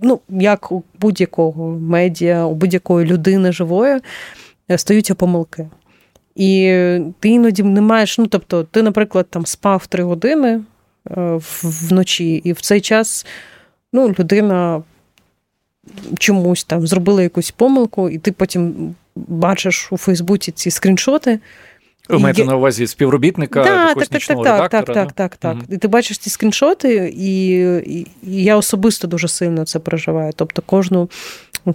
ну, 0.03 0.21
як 0.29 0.73
у 0.73 0.83
будь-якого 1.01 1.71
медіа, 1.71 2.45
у 2.45 2.55
будь-якої 2.55 3.07
людини 3.07 3.53
живої 3.53 4.01
е, 4.71 4.79
стаються 4.79 5.15
помилки. 5.15 5.69
І 6.35 6.59
ти 7.21 7.29
іноді 7.29 7.63
не 7.63 7.81
маєш, 7.81 8.19
ну 8.19 8.27
тобто, 8.27 8.65
ти, 8.65 8.83
наприклад, 8.83 9.27
там 9.31 9.47
спав 9.47 9.87
три 9.87 10.05
години 10.05 10.61
е, 11.11 11.41
вночі, 11.63 12.35
і 12.35 12.53
в 12.53 12.61
цей 12.61 12.81
час 12.81 13.27
ну, 13.93 14.15
людина 14.19 14.83
чомусь 16.19 16.65
там 16.65 16.87
зробила 16.87 17.23
якусь 17.23 17.51
помилку, 17.51 18.11
і 18.11 18.19
ти 18.19 18.33
потім 18.33 18.95
бачиш 19.17 19.89
у 19.93 19.97
Фейсбуці 19.97 20.53
ці 20.53 20.71
скріншоти. 20.71 21.39
Ви 22.09 22.19
маєте 22.19 22.45
на 22.45 22.57
увазі 22.57 22.87
співробітника 22.87 23.65
да, 23.65 23.89
якогось 23.89 24.09
так, 24.09 24.15
нічного 24.15 24.45
так, 24.45 24.55
редактора? 24.55 24.95
Так, 24.95 25.13
так, 25.13 25.13
так, 25.13 25.37
так. 25.37 25.55
Угу. 25.55 25.65
І 25.69 25.77
ти 25.77 25.89
бачиш 25.89 26.19
ці 26.19 26.31
скріншоти, 26.31 27.15
і, 27.17 27.49
і, 27.79 28.07
і 28.23 28.45
я 28.45 28.57
особисто 28.57 29.09
дуже 29.09 29.29
сильно 29.29 29.65
це 29.65 29.79
переживаю. 29.79 30.33
Тобто 30.37 30.63
кожну 30.67 31.11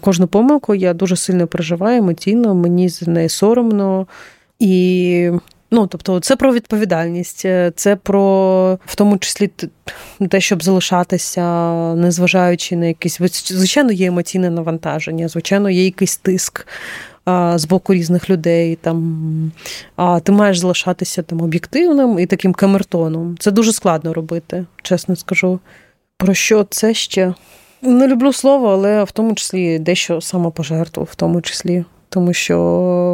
кожну 0.01 0.27
помилку 0.27 0.75
я 0.75 0.93
дуже 0.93 1.15
сильно 1.15 1.47
переживаю 1.47 1.97
емоційно, 1.97 2.55
мені 2.55 2.89
з 2.89 3.07
неї 3.07 3.29
соромно. 3.29 4.07
І 4.59 5.31
ну, 5.71 5.87
тобто, 5.87 6.19
це 6.19 6.35
про 6.35 6.53
відповідальність, 6.53 7.45
це 7.75 7.95
про 8.03 8.79
в 8.85 8.95
тому 8.95 9.17
числі 9.17 9.49
те, 10.29 10.41
щоб 10.41 10.63
залишатися, 10.63 11.71
незважаючи 11.95 12.75
на 12.75 12.85
якісь 12.85 13.19
звичайно, 13.45 13.91
є 13.91 14.07
емоційне 14.07 14.49
навантаження, 14.49 15.27
звичайно, 15.27 15.69
є 15.69 15.85
якийсь 15.85 16.17
тиск 16.17 16.67
з 17.55 17.65
боку 17.65 17.93
різних 17.93 18.29
людей. 18.29 18.75
Там, 18.81 19.51
А 19.95 20.19
ти 20.19 20.31
маєш 20.31 20.57
залишатися 20.57 21.21
там 21.21 21.41
об'єктивним 21.41 22.19
і 22.19 22.25
таким 22.25 22.53
камертоном. 22.53 23.37
Це 23.39 23.51
дуже 23.51 23.73
складно 23.73 24.13
робити, 24.13 24.65
чесно 24.83 25.15
скажу. 25.15 25.59
Про 26.17 26.33
що 26.33 26.65
це 26.69 26.93
ще? 26.93 27.33
Не 27.81 28.07
люблю 28.07 28.33
слово, 28.33 28.69
але 28.69 29.03
в 29.03 29.11
тому 29.11 29.35
числі 29.35 29.79
дещо 29.79 30.21
самопожертву, 30.21 31.03
в 31.03 31.15
тому 31.15 31.41
числі. 31.41 31.85
Тому 32.11 32.33
що 32.33 32.57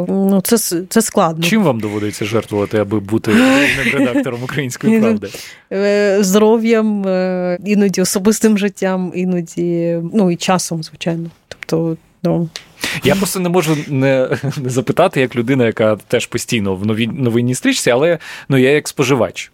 ну, 0.08 0.40
це 0.40 0.58
це 0.88 1.02
складно. 1.02 1.44
Чим 1.44 1.62
вам 1.62 1.80
доводиться 1.80 2.24
жертвувати, 2.24 2.78
аби 2.78 3.00
бути 3.00 3.32
редактором 3.92 4.42
української 4.42 5.00
правди? 5.00 5.28
Е, 5.72 6.18
здоров'ям, 6.20 7.06
е, 7.06 7.58
іноді 7.64 8.00
особистим 8.00 8.58
життям, 8.58 9.12
іноді 9.14 10.00
ну 10.14 10.30
і 10.30 10.36
часом, 10.36 10.82
звичайно. 10.82 11.30
Тобто, 11.48 11.96
ну. 12.22 12.48
Я 13.04 13.14
просто 13.14 13.40
не 13.40 13.48
можу 13.48 13.76
не, 13.88 14.38
не 14.62 14.70
запитати, 14.70 15.20
як 15.20 15.36
людина, 15.36 15.66
яка 15.66 15.96
теж 15.96 16.26
постійно 16.26 16.74
в 16.74 16.86
новій 16.86 17.06
новинній 17.06 17.54
стрічці, 17.54 17.90
але 17.90 18.18
ну 18.48 18.58
я 18.58 18.70
як 18.70 18.88
споживач. 18.88 19.52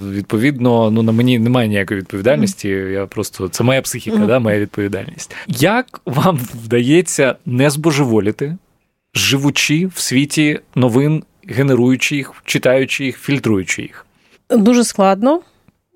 Відповідно, 0.00 0.90
ну 0.90 1.02
на 1.02 1.12
мені 1.12 1.38
немає 1.38 1.68
ніякої 1.68 2.00
відповідальності. 2.00 2.68
Я 2.68 3.06
просто 3.06 3.48
це 3.48 3.64
моя 3.64 3.82
психіка, 3.82 4.18
да, 4.18 4.38
моя 4.38 4.58
відповідальність. 4.58 5.34
Як 5.48 6.00
вам 6.06 6.40
вдається 6.64 7.36
не 7.46 7.70
збожеволіти, 7.70 8.56
живучи 9.14 9.86
в 9.86 10.00
світі 10.00 10.60
новин, 10.74 11.22
генеруючи 11.48 12.16
їх, 12.16 12.34
читаючи 12.44 13.04
їх, 13.04 13.18
фільтруючи 13.18 13.82
їх? 13.82 14.06
Дуже 14.50 14.84
складно, 14.84 15.40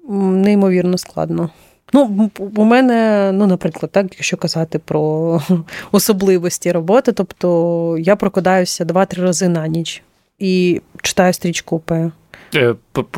неймовірно 0.08 0.98
складно. 0.98 1.50
Ну, 1.92 2.30
у 2.56 2.64
мене, 2.64 3.30
ну, 3.34 3.46
наприклад, 3.46 3.92
так, 3.92 4.06
якщо 4.12 4.36
казати 4.36 4.78
про 4.78 5.42
особливості 5.92 6.72
роботи, 6.72 7.12
тобто 7.12 7.96
я 7.98 8.16
прокидаюся 8.16 8.84
два-три 8.84 9.22
рази 9.22 9.48
на 9.48 9.66
ніч 9.66 10.02
і 10.38 10.80
читаю 11.02 11.32
стрічку 11.32 11.78
П. 11.78 12.10
Е, 12.54 12.74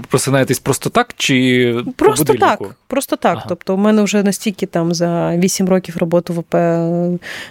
просинаєтесь 0.08 0.58
просто 0.58 0.90
так 0.90 1.14
чи 1.16 1.84
просто 1.96 2.24
по 2.24 2.34
так? 2.34 2.60
Просто 2.86 3.16
так. 3.16 3.36
Ага. 3.36 3.46
Тобто, 3.48 3.74
у 3.74 3.76
мене 3.76 4.02
вже 4.02 4.22
настільки 4.22 4.66
там 4.66 4.94
за 4.94 5.36
8 5.36 5.68
років 5.68 5.96
роботи 5.96 6.32
в 6.32 6.38
ОП. 6.38 6.54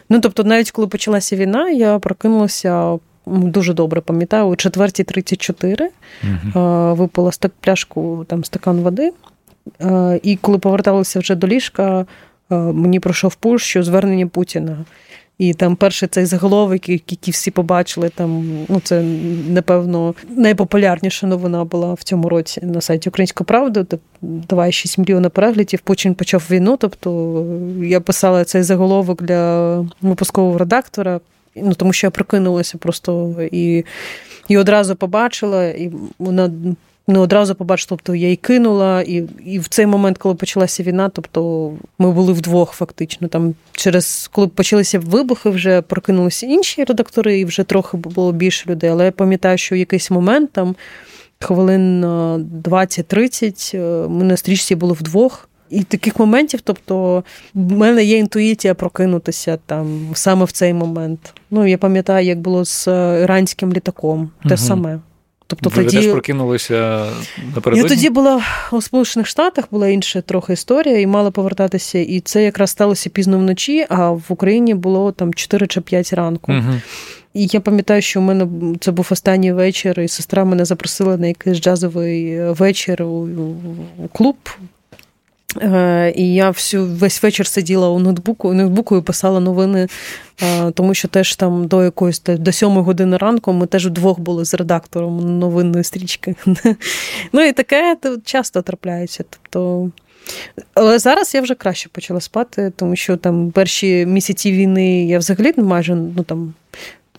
Ну 0.09 0.19
тобто, 0.21 0.43
навіть 0.43 0.71
коли 0.71 0.87
почалася 0.87 1.35
війна, 1.35 1.69
я 1.69 1.99
прокинулася. 1.99 2.97
Дуже 3.25 3.73
добре 3.73 4.01
пам'ятаю, 4.01 4.45
о 4.45 4.49
4.34 4.49 5.87
угу. 6.23 6.95
випила 6.95 7.31
пляшку 7.59 8.25
там 8.27 8.43
стакан 8.43 8.79
води, 8.79 9.11
і 10.23 10.35
коли 10.41 10.57
поверталися 10.57 11.19
вже 11.19 11.35
до 11.35 11.47
ліжка, 11.47 12.05
мені 12.49 12.99
пройшов 12.99 13.35
пуш, 13.35 13.63
що 13.63 13.83
звернення 13.83 14.27
Путіна. 14.27 14.85
І 15.39 15.53
там 15.53 15.75
перший 15.75 16.09
цей 16.09 16.25
заголовок, 16.25 16.89
який 16.89 17.31
всі 17.31 17.51
побачили, 17.51 18.09
там 18.09 18.45
ну 18.69 18.79
це 18.83 19.01
напевно 19.49 20.15
найпопулярніша 20.29 21.27
новина 21.27 21.65
була 21.65 21.93
в 21.93 22.03
цьому 22.03 22.29
році 22.29 22.61
на 22.63 22.81
сайті 22.81 23.09
Української 23.09 23.45
правди. 23.45 23.85
Давай 24.21 24.71
6 24.71 24.97
мільйонів 24.97 25.31
переглядів. 25.31 25.79
Путін 25.79 26.15
почав 26.15 26.47
війну. 26.51 26.77
Тобто 26.77 27.45
я 27.83 28.01
писала 28.01 28.43
цей 28.43 28.63
заголовок 28.63 29.23
для 29.23 29.75
випускового 30.01 30.57
редактора. 30.57 31.19
Ну 31.55 31.73
тому 31.73 31.93
що 31.93 32.07
я 32.07 32.11
прокинулася 32.11 32.77
просто 32.77 33.35
і 33.51 33.85
і 34.47 34.57
одразу 34.57 34.95
побачила, 34.95 35.65
і 35.65 35.91
вона 36.19 36.51
не 37.09 37.19
одразу 37.19 37.55
побачила, 37.55 37.87
тобто 37.89 38.15
я 38.15 38.23
її 38.23 38.35
кинула, 38.35 39.01
і 39.01 39.23
і 39.45 39.59
в 39.59 39.67
цей 39.67 39.85
момент, 39.85 40.17
коли 40.17 40.35
почалася 40.35 40.83
війна, 40.83 41.09
тобто 41.09 41.71
ми 41.99 42.11
були 42.11 42.33
вдвох, 42.33 42.71
фактично. 42.71 43.27
Там 43.27 43.55
через 43.71 44.29
коли 44.33 44.47
почалися 44.47 44.99
вибухи, 44.99 45.49
вже 45.49 45.81
прокинулися 45.81 46.45
інші 46.45 46.83
редактори, 46.83 47.39
і 47.39 47.45
вже 47.45 47.63
трохи 47.63 47.97
було 47.97 48.31
більше 48.31 48.69
людей. 48.69 48.89
Але 48.89 49.05
я 49.05 49.11
пам'ятаю, 49.11 49.57
що 49.57 49.75
в 49.75 49.77
якийсь 49.77 50.11
момент 50.11 50.51
там 50.51 50.75
хвилин 51.39 52.05
20-30 52.05 53.77
е, 53.77 54.07
ми 54.09 54.23
на 54.23 54.37
стрічці 54.37 54.75
були 54.75 54.93
вдвох. 54.93 55.45
І 55.69 55.83
таких 55.83 56.19
моментів, 56.19 56.61
тобто, 56.63 57.23
в 57.53 57.71
мене 57.71 58.03
є 58.03 58.17
інтуїція 58.17 58.73
прокинутися 58.73 59.57
там 59.65 60.09
саме 60.13 60.45
в 60.45 60.51
цей 60.51 60.73
момент. 60.73 61.33
Ну 61.51 61.67
я 61.67 61.77
пам'ятаю, 61.77 62.25
як 62.25 62.39
було 62.39 62.65
з 62.65 62.87
іранським 63.23 63.73
літаком, 63.73 64.31
те 64.43 64.49
угу. 64.49 64.57
саме. 64.57 64.99
Тобто 65.49 65.69
Ви 65.69 65.83
тоді... 65.83 65.97
теж 65.97 66.11
прокинулися 66.11 67.05
напередодні? 67.55 67.89
Я 67.89 67.95
тоді 67.95 68.09
була 68.09 68.41
у 68.71 68.81
Сполучених 68.81 69.27
Штатах, 69.27 69.65
була 69.71 69.87
інша 69.87 70.21
трохи 70.21 70.53
історія, 70.53 70.99
і 70.99 71.07
мала 71.07 71.31
повертатися. 71.31 71.99
І 71.99 72.19
це 72.19 72.43
якраз 72.43 72.69
сталося 72.69 73.09
пізно 73.09 73.37
вночі, 73.37 73.85
а 73.89 74.11
в 74.11 74.23
Україні 74.29 74.73
було 74.73 75.11
там 75.11 75.33
4 75.33 75.67
чи 75.67 75.81
5 75.81 76.13
ранку. 76.13 76.51
Угу. 76.51 76.73
І 77.33 77.47
я 77.51 77.59
пам'ятаю, 77.59 78.01
що 78.01 78.19
у 78.19 78.23
мене 78.23 78.47
це 78.79 78.91
був 78.91 79.07
останній 79.11 79.53
вечір, 79.53 79.99
і 79.99 80.07
сестра 80.07 80.45
мене 80.45 80.65
запросила 80.65 81.17
на 81.17 81.27
якийсь 81.27 81.61
джазовий 81.61 82.43
вечір 82.51 83.03
у 83.03 83.29
клуб 84.13 84.35
Е, 84.61 84.78
і 86.15 86.33
я 86.33 86.49
всю 86.49 86.85
весь 86.85 87.23
вечір 87.23 87.47
сиділа 87.47 87.89
у 87.89 87.99
ноутбуку, 87.99 88.53
ноутбуку 88.53 88.97
і 88.97 89.01
писала 89.01 89.39
новини, 89.39 89.87
е, 90.41 90.71
тому 90.71 90.93
що 90.93 91.07
теж 91.07 91.35
там 91.35 91.67
до 91.67 91.83
якоїсь 91.83 92.21
до 92.27 92.51
сьомої 92.51 92.85
години 92.85 93.17
ранку 93.17 93.53
ми 93.53 93.67
теж 93.67 93.87
вдвох 93.87 94.19
були 94.19 94.45
з 94.45 94.53
редактором 94.53 95.39
новинної 95.39 95.83
стрічки. 95.83 96.35
Ну 97.33 97.41
і 97.41 97.53
таке 97.53 97.97
часто 98.25 98.61
трапляється. 98.61 99.23
Тобто. 99.29 99.91
Але 100.73 100.99
зараз 100.99 101.35
я 101.35 101.41
вже 101.41 101.55
краще 101.55 101.89
почала 101.89 102.21
спати, 102.21 102.71
тому 102.75 102.95
що 102.95 103.17
там 103.17 103.51
перші 103.51 104.05
місяці 104.05 104.51
війни 104.51 105.05
я 105.05 105.19
взагалі 105.19 105.53
майже 105.57 105.95
ну 105.95 106.23
там. 106.23 106.53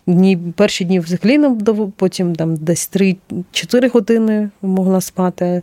Дні, 0.07 0.39
перші 0.57 0.85
дні 0.85 1.01
взагалі 1.01 1.39
не 1.39 1.57
потім 1.97 2.37
там 2.37 2.57
десь 2.57 2.91
3-4 2.93 3.91
години 3.91 4.51
могла 4.63 5.01
спати. 5.01 5.63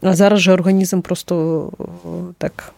А 0.00 0.14
зараз 0.14 0.40
же 0.40 0.52
організм 0.52 1.00
просто 1.00 1.70
так 2.38 2.72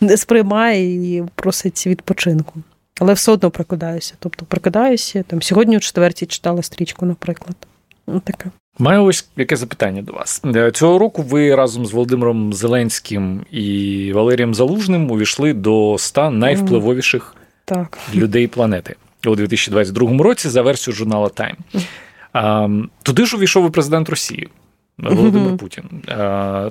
не 0.00 0.16
сприймає 0.16 1.16
і 1.16 1.24
просить 1.34 1.86
відпочинку. 1.86 2.52
Але 3.00 3.12
все 3.12 3.32
одно 3.32 3.50
прокидаюся. 3.50 4.14
Тобто 4.18 4.44
прокидаюся. 4.44 5.22
Там 5.22 5.42
сьогодні 5.42 5.76
о 5.76 5.80
четвертій 5.80 6.26
читала 6.26 6.62
стрічку, 6.62 7.06
наприклад. 7.06 7.56
Ну, 8.06 8.20
таке. 8.20 8.50
Маю 8.78 9.04
ось 9.04 9.28
яке 9.36 9.56
запитання 9.56 10.02
до 10.02 10.12
вас. 10.12 10.42
Е, 10.44 10.70
цього 10.70 10.98
року 10.98 11.22
ви 11.22 11.54
разом 11.54 11.86
з 11.86 11.92
Володимиром 11.92 12.52
Зеленським 12.52 13.46
і 13.50 14.12
Валерієм 14.14 14.54
Залужним 14.54 15.10
увійшли 15.10 15.52
до 15.54 15.94
ста 15.94 16.30
найвпливовіших 16.30 17.34
так. 17.64 17.98
людей 18.14 18.46
планети 18.46 18.96
у 19.26 19.36
2022 19.36 20.22
році 20.22 20.48
за 20.48 20.62
версією 20.62 20.96
журналу 20.96 21.30
Time. 21.36 22.88
Туди 23.02 23.26
ж 23.26 23.36
увійшов 23.36 23.66
і 23.66 23.70
президент 23.70 24.08
Росії. 24.08 24.48
Володимир 24.98 25.56
Путін. 25.56 25.84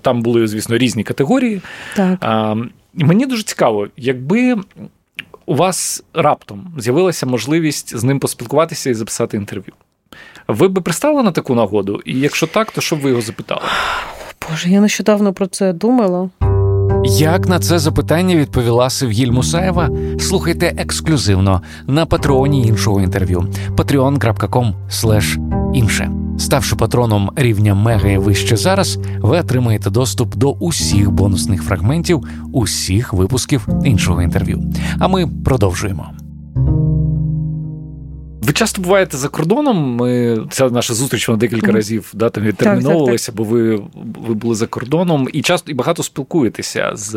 Там 0.01 0.21
були, 0.21 0.47
звісно, 0.47 0.77
різні 0.77 1.03
категорії. 1.03 1.61
Так. 1.95 2.25
Мені 2.93 3.25
дуже 3.25 3.43
цікаво, 3.43 3.87
якби 3.97 4.55
у 5.45 5.55
вас 5.55 6.03
раптом 6.13 6.73
з'явилася 6.77 7.25
можливість 7.25 7.97
з 7.97 8.03
ним 8.03 8.19
поспілкуватися 8.19 8.89
і 8.89 8.93
записати 8.93 9.37
інтерв'ю. 9.37 9.73
Ви 10.47 10.67
би 10.67 10.81
пристали 10.81 11.23
на 11.23 11.31
таку 11.31 11.55
нагоду? 11.55 12.01
І 12.05 12.19
якщо 12.19 12.47
так, 12.47 12.71
то 12.71 12.81
що 12.81 12.95
б 12.95 12.99
ви 12.99 13.09
його 13.09 13.21
запитали? 13.21 13.61
Боже, 14.49 14.69
я 14.69 14.81
нещодавно 14.81 15.33
про 15.33 15.47
це 15.47 15.73
думала. 15.73 16.29
Як 17.05 17.47
на 17.47 17.59
це 17.59 17.79
запитання 17.79 18.35
відповіла 18.35 18.89
Севгіль 18.89 19.31
Мусаєва? 19.31 19.89
Слухайте 20.19 20.73
ексклюзивно 20.77 21.61
на 21.87 22.05
патреоні 22.05 22.67
іншого 22.67 23.01
інтерв'ю 23.01 23.47
patreon.com 23.75 24.73
інше. 25.73 26.24
Ставши 26.37 26.75
патроном 26.75 27.31
рівня 27.35 27.75
Мега 27.75 28.09
і 28.09 28.17
вище 28.17 28.57
зараз, 28.57 28.99
ви 29.19 29.39
отримаєте 29.39 29.89
доступ 29.89 30.35
до 30.35 30.51
усіх 30.51 31.11
бонусних 31.11 31.63
фрагментів, 31.63 32.23
усіх 32.53 33.13
випусків 33.13 33.67
іншого 33.85 34.21
інтерв'ю. 34.21 34.63
А 34.99 35.07
ми 35.07 35.27
продовжуємо. 35.45 36.24
Ви 38.45 38.53
часто 38.53 38.81
буваєте 38.81 39.17
за 39.17 39.27
кордоном. 39.27 39.95
Ми 39.95 40.37
ця 40.49 40.69
наша 40.69 40.93
зустріч 40.93 41.27
вона 41.27 41.37
декілька 41.37 41.71
разів 41.71 42.11
да, 42.13 42.29
там 42.29 42.43
відтерміновувалася, 42.43 43.31
бо 43.31 43.43
ви 43.43 43.81
ви 44.27 44.33
були 44.33 44.55
за 44.55 44.67
кордоном 44.67 45.27
і 45.33 45.41
часто 45.41 45.71
і 45.71 45.73
багато 45.73 46.03
спілкуєтеся 46.03 46.91
з 46.93 47.15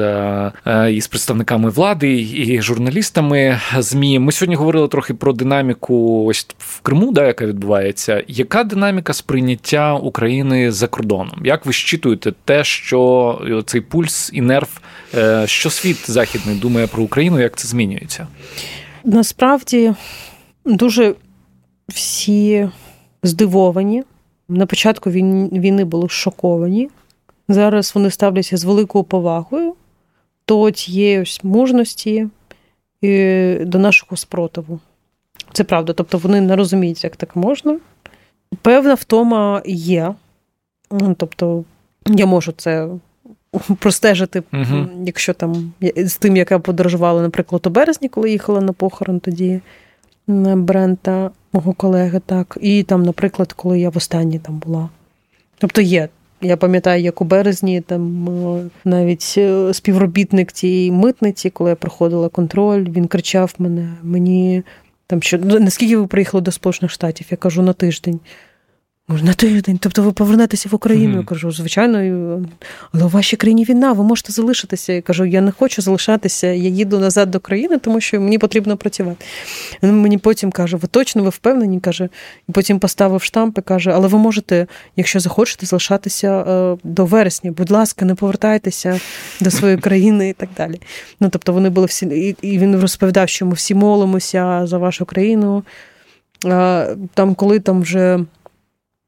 е, 0.67 0.93
із 0.93 1.07
представниками 1.07 1.71
влади 1.71 2.21
і 2.21 2.63
журналістами. 2.63 3.61
Змі 3.79 4.19
ми 4.19 4.33
сьогодні 4.33 4.55
говорили 4.55 4.89
трохи 4.89 5.15
про 5.15 5.33
динаміку 5.33 6.25
ось 6.25 6.47
в 6.59 6.81
Криму, 6.81 7.13
да, 7.13 7.27
яка 7.27 7.47
відбувається. 7.47 8.25
Яка 8.29 8.65
динаміка 8.65 9.13
сприйняття 9.13 9.95
України 9.95 10.73
за 10.73 10.87
кордоном? 10.87 11.41
Як 11.45 11.67
ви 11.67 11.73
щитуєте 11.73 12.33
те, 12.45 12.65
що 12.65 13.63
цей 13.67 13.81
пульс 13.81 14.31
і 14.33 14.41
нерв, 14.41 14.81
е, 15.15 15.45
що 15.47 15.71
світ 15.71 16.11
західний 16.11 16.57
думає 16.57 16.87
про 16.87 17.03
Україну? 17.03 17.41
Як 17.41 17.57
це 17.57 17.69
змінюється? 17.69 18.27
Насправді 19.05 19.93
дуже 20.69 21.15
всі 21.89 22.71
здивовані. 23.23 24.05
На 24.49 24.67
початку 24.67 25.11
війни 25.11 25.85
були 25.85 26.09
шоковані. 26.09 26.89
Зараз 27.49 27.93
вони 27.95 28.11
ставляться 28.11 28.57
з 28.57 28.65
великою 28.65 29.05
повагою 29.05 29.75
до 30.49 30.71
тієї 30.71 31.21
ось 31.21 31.45
мужності 31.45 32.29
і 33.01 33.55
до 33.61 33.79
нашого 33.79 34.17
спротиву. 34.17 34.81
Це 35.53 35.65
правда. 35.65 35.93
Тобто 35.93 36.19
вони 36.19 36.41
не 36.41 36.57
розуміють, 36.57 37.05
як 37.05 37.17
так 37.17 37.37
можна. 37.37 37.79
Певна 38.63 38.95
втома 38.95 39.63
є. 39.67 40.15
Тобто, 41.17 41.65
я 42.07 42.27
можу 42.27 42.53
це 42.53 42.89
простежити, 43.79 44.43
угу. 44.53 44.87
якщо 45.05 45.35
там 45.35 45.73
з 45.97 46.17
тим, 46.17 46.37
як 46.37 46.51
я 46.51 46.59
подорожувала, 46.59 47.23
наприклад, 47.23 47.67
у 47.67 47.71
березні, 47.71 48.09
коли 48.09 48.31
їхала 48.31 48.61
на 48.61 48.73
похорон 48.73 49.21
тоді. 49.21 49.61
Брента, 50.29 51.31
мого 51.53 51.73
колеги, 51.73 52.21
так. 52.27 52.59
І 52.61 52.83
там, 52.83 53.03
наприклад, 53.03 53.53
коли 53.53 53.81
я 53.81 53.91
в 53.91 53.97
останній 53.97 54.39
там 54.39 54.59
була. 54.59 54.89
Тобто 55.59 55.81
є. 55.81 56.09
Я 56.41 56.57
пам'ятаю, 56.57 57.03
як 57.03 57.21
у 57.21 57.25
березні 57.25 57.81
там 57.81 58.29
навіть 58.85 59.35
е, 59.39 59.75
співробітник 59.75 60.53
цієї 60.53 60.93
митниці, 60.93 61.51
коли 61.51 61.71
я 61.71 61.77
проходила 61.77 62.29
контроль, 62.29 62.85
він 62.89 63.07
кричав 63.07 63.55
мене, 63.59 63.89
мені 64.03 64.63
там 65.07 65.23
що 65.23 65.39
наскільки 65.39 65.97
ви 65.97 66.07
приїхали 66.07 66.41
до 66.41 66.53
Сполучених 66.53 66.91
Штатів? 66.91 67.27
Я 67.31 67.37
кажу 67.37 67.63
на 67.63 67.73
тиждень. 67.73 68.21
Може, 69.11 69.25
на 69.25 69.33
тиждень, 69.33 69.79
тобто 69.79 70.03
ви 70.03 70.13
повернетеся 70.13 70.69
в 70.69 70.75
Україну. 70.75 71.15
Mm-hmm. 71.15 71.21
Я 71.21 71.25
кажу, 71.25 71.53
звичайно, 71.53 71.99
але 72.93 73.05
у 73.05 73.09
вашій 73.09 73.37
країні 73.37 73.65
війна, 73.65 73.93
ви 73.93 74.05
можете 74.05 74.33
залишитися. 74.33 74.93
Я 74.93 75.03
кажу, 75.03 75.25
я 75.25 75.41
не 75.41 75.51
хочу 75.51 75.83
залишатися, 75.83 76.47
я 76.47 76.69
їду 76.69 76.99
назад 76.99 77.31
до 77.31 77.41
країни, 77.41 77.79
тому 77.79 78.01
що 78.01 78.21
мені 78.21 78.39
потрібно 78.39 78.77
працювати. 78.77 79.25
Він 79.83 80.01
мені 80.01 80.19
потім 80.19 80.51
каже, 80.51 80.77
ви 80.77 80.89
точно 80.89 81.23
ви 81.23 81.29
впевнені? 81.29 81.81
каже, 81.81 82.09
і 82.49 82.53
потім 82.53 82.79
поставив 82.79 83.23
штамп 83.23 83.59
і 83.59 83.63
каже, 83.63 83.91
але 83.91 84.09
ви 84.09 84.19
можете, 84.19 84.67
якщо 84.97 85.21
захочете, 85.21 85.67
залишатися 85.67 86.41
е, 86.41 86.77
до 86.85 87.05
вересня. 87.05 87.51
Будь 87.51 87.71
ласка, 87.71 88.05
не 88.05 88.15
повертайтеся 88.15 89.01
до 89.41 89.51
своєї 89.51 89.79
країни 89.79 90.29
і 90.29 90.33
так 90.33 90.49
далі. 90.57 90.81
Ну, 91.21 91.29
тобто 91.29 91.53
вони 91.53 91.71
були 91.71 91.87
всі, 91.87 92.37
і 92.43 92.59
він 92.59 92.81
розповідав, 92.81 93.29
що 93.29 93.47
ми 93.47 93.53
всі 93.53 93.75
молимося 93.75 94.67
за 94.67 94.79
вашу 94.79 95.05
країну. 95.05 95.63
Там, 97.15 97.35
коли 97.37 97.61
там 97.61 97.83
вже. 97.83 98.25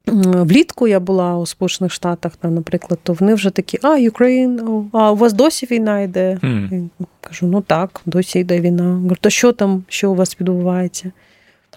Влітку 0.06 0.88
я 0.88 1.00
була 1.00 1.36
у 1.36 1.46
Сполучених 1.46 1.92
Штатах, 1.92 2.36
там, 2.36 2.54
наприклад, 2.54 3.00
то 3.02 3.12
вони 3.12 3.34
вже 3.34 3.50
такі, 3.50 3.78
а, 3.82 3.96
Україн, 3.96 4.60
а 4.92 5.12
у 5.12 5.16
вас 5.16 5.32
досі 5.32 5.66
війна 5.70 6.00
йде? 6.00 6.38
Mm. 6.42 6.88
Кажу, 7.20 7.46
ну 7.46 7.60
так, 7.60 8.00
досі 8.06 8.38
йде 8.38 8.60
війна. 8.60 8.94
Говорю, 8.94 9.16
то 9.20 9.30
що 9.30 9.52
там, 9.52 9.84
що 9.88 10.10
у 10.10 10.14
вас 10.14 10.36
відбувається? 10.40 11.12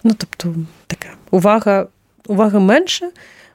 Ну, 0.04 0.12
тобто, 0.18 0.54
така 0.86 1.08
увага, 1.30 1.86
увага 2.28 2.60
менше, 2.60 3.10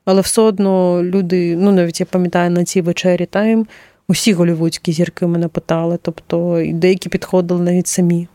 але 0.05 0.21
все 0.21 0.41
одно 0.41 1.03
люди, 1.03 1.55
ну 1.55 1.71
навіть 1.71 1.99
я 1.99 2.05
пам'ятаю 2.05 2.51
на 2.51 2.63
цій 2.63 2.81
вечері 2.81 3.25
тайм, 3.25 3.67
усі 4.07 4.33
голівудські 4.33 4.91
зірки 4.91 5.27
мене 5.27 5.47
питали, 5.47 5.99
тобто 6.01 6.63
деякі 6.73 7.09
підходили 7.09 7.61
навіть 7.61 7.87
самі. 7.87 8.27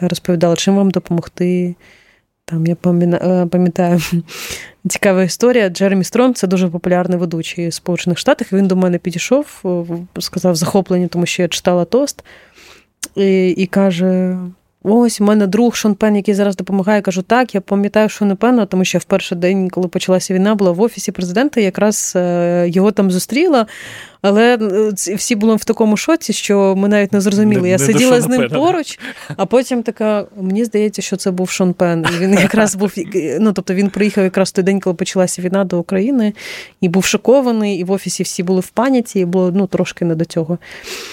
Розповідали, 0.00 0.56
чим 0.56 0.76
вам 0.76 0.90
допомогти. 0.90 1.74
Там 2.44 2.66
я 2.66 2.76
е, 2.84 3.46
пам'ятаю 3.46 4.00
цікава 4.88 5.22
історія. 5.22 5.68
Джеремі 5.68 6.04
Стронг 6.04 6.34
це 6.34 6.46
дуже 6.46 6.68
популярний 6.68 7.18
ведучий 7.18 7.68
в 7.68 7.74
Сполучених 7.74 8.18
Штатах. 8.18 8.52
Він 8.52 8.66
до 8.66 8.76
мене 8.76 8.98
підійшов, 8.98 9.64
сказав 10.18 10.56
захоплення, 10.56 11.08
тому 11.08 11.26
що 11.26 11.42
я 11.42 11.48
читала 11.48 11.84
тост, 11.84 12.24
і, 13.16 13.48
і 13.48 13.66
каже: 13.66 14.38
Ось 14.82 15.20
у 15.20 15.24
мене 15.24 15.46
друг 15.46 15.76
Шон 15.76 15.94
Пен, 15.94 16.16
який 16.16 16.34
зараз 16.34 16.56
допомагає. 16.56 16.98
Я 16.98 17.02
кажу, 17.02 17.22
так, 17.22 17.54
я 17.54 17.60
пам'ятаю, 17.60 18.08
що 18.08 18.24
не 18.24 18.34
певно, 18.34 18.66
тому 18.66 18.84
що 18.84 18.98
в 18.98 19.04
перший 19.04 19.38
день, 19.38 19.70
коли 19.70 19.88
почалася 19.88 20.34
війна, 20.34 20.54
була 20.54 20.70
в 20.70 20.80
офісі 20.80 21.12
президента, 21.12 21.60
якраз 21.60 22.12
е, 22.16 22.68
його 22.68 22.92
там 22.92 23.10
зустріла. 23.10 23.66
Але 24.26 24.58
е, 25.08 25.14
всі 25.16 25.34
були 25.34 25.56
в 25.56 25.64
такому 25.64 25.96
шоці, 25.96 26.32
що 26.32 26.74
ми 26.76 26.88
навіть 26.88 27.12
не 27.12 27.20
зрозуміли. 27.20 27.62
Не, 27.62 27.68
я 27.68 27.78
не 27.78 27.84
сиділа 27.84 28.20
з 28.20 28.28
ним 28.28 28.40
Пена. 28.40 28.58
поруч, 28.58 28.98
а 29.36 29.46
потім 29.46 29.82
така: 29.82 30.26
мені 30.40 30.64
здається, 30.64 31.02
що 31.02 31.16
це 31.16 31.30
був 31.30 31.50
Шон 31.50 31.72
Пен. 31.72 32.06
І 32.16 32.18
він 32.18 32.34
якраз 32.34 32.76
був 32.76 32.92
ну 33.40 33.52
тобто 33.52 33.74
він 33.74 33.90
приїхав 33.90 34.24
якраз 34.24 34.52
той 34.52 34.64
день, 34.64 34.80
коли 34.80 34.94
почалася 34.94 35.42
війна 35.42 35.64
до 35.64 35.78
України, 35.78 36.32
і 36.80 36.88
був 36.88 37.04
шокований, 37.04 37.78
і 37.78 37.84
в 37.84 37.90
офісі 37.90 38.22
всі 38.22 38.42
були 38.42 38.60
в 38.60 38.68
паніці, 38.68 39.20
і 39.20 39.24
було 39.24 39.52
ну 39.54 39.66
трошки 39.66 40.04
не 40.04 40.14
до 40.14 40.24
цього. 40.24 40.58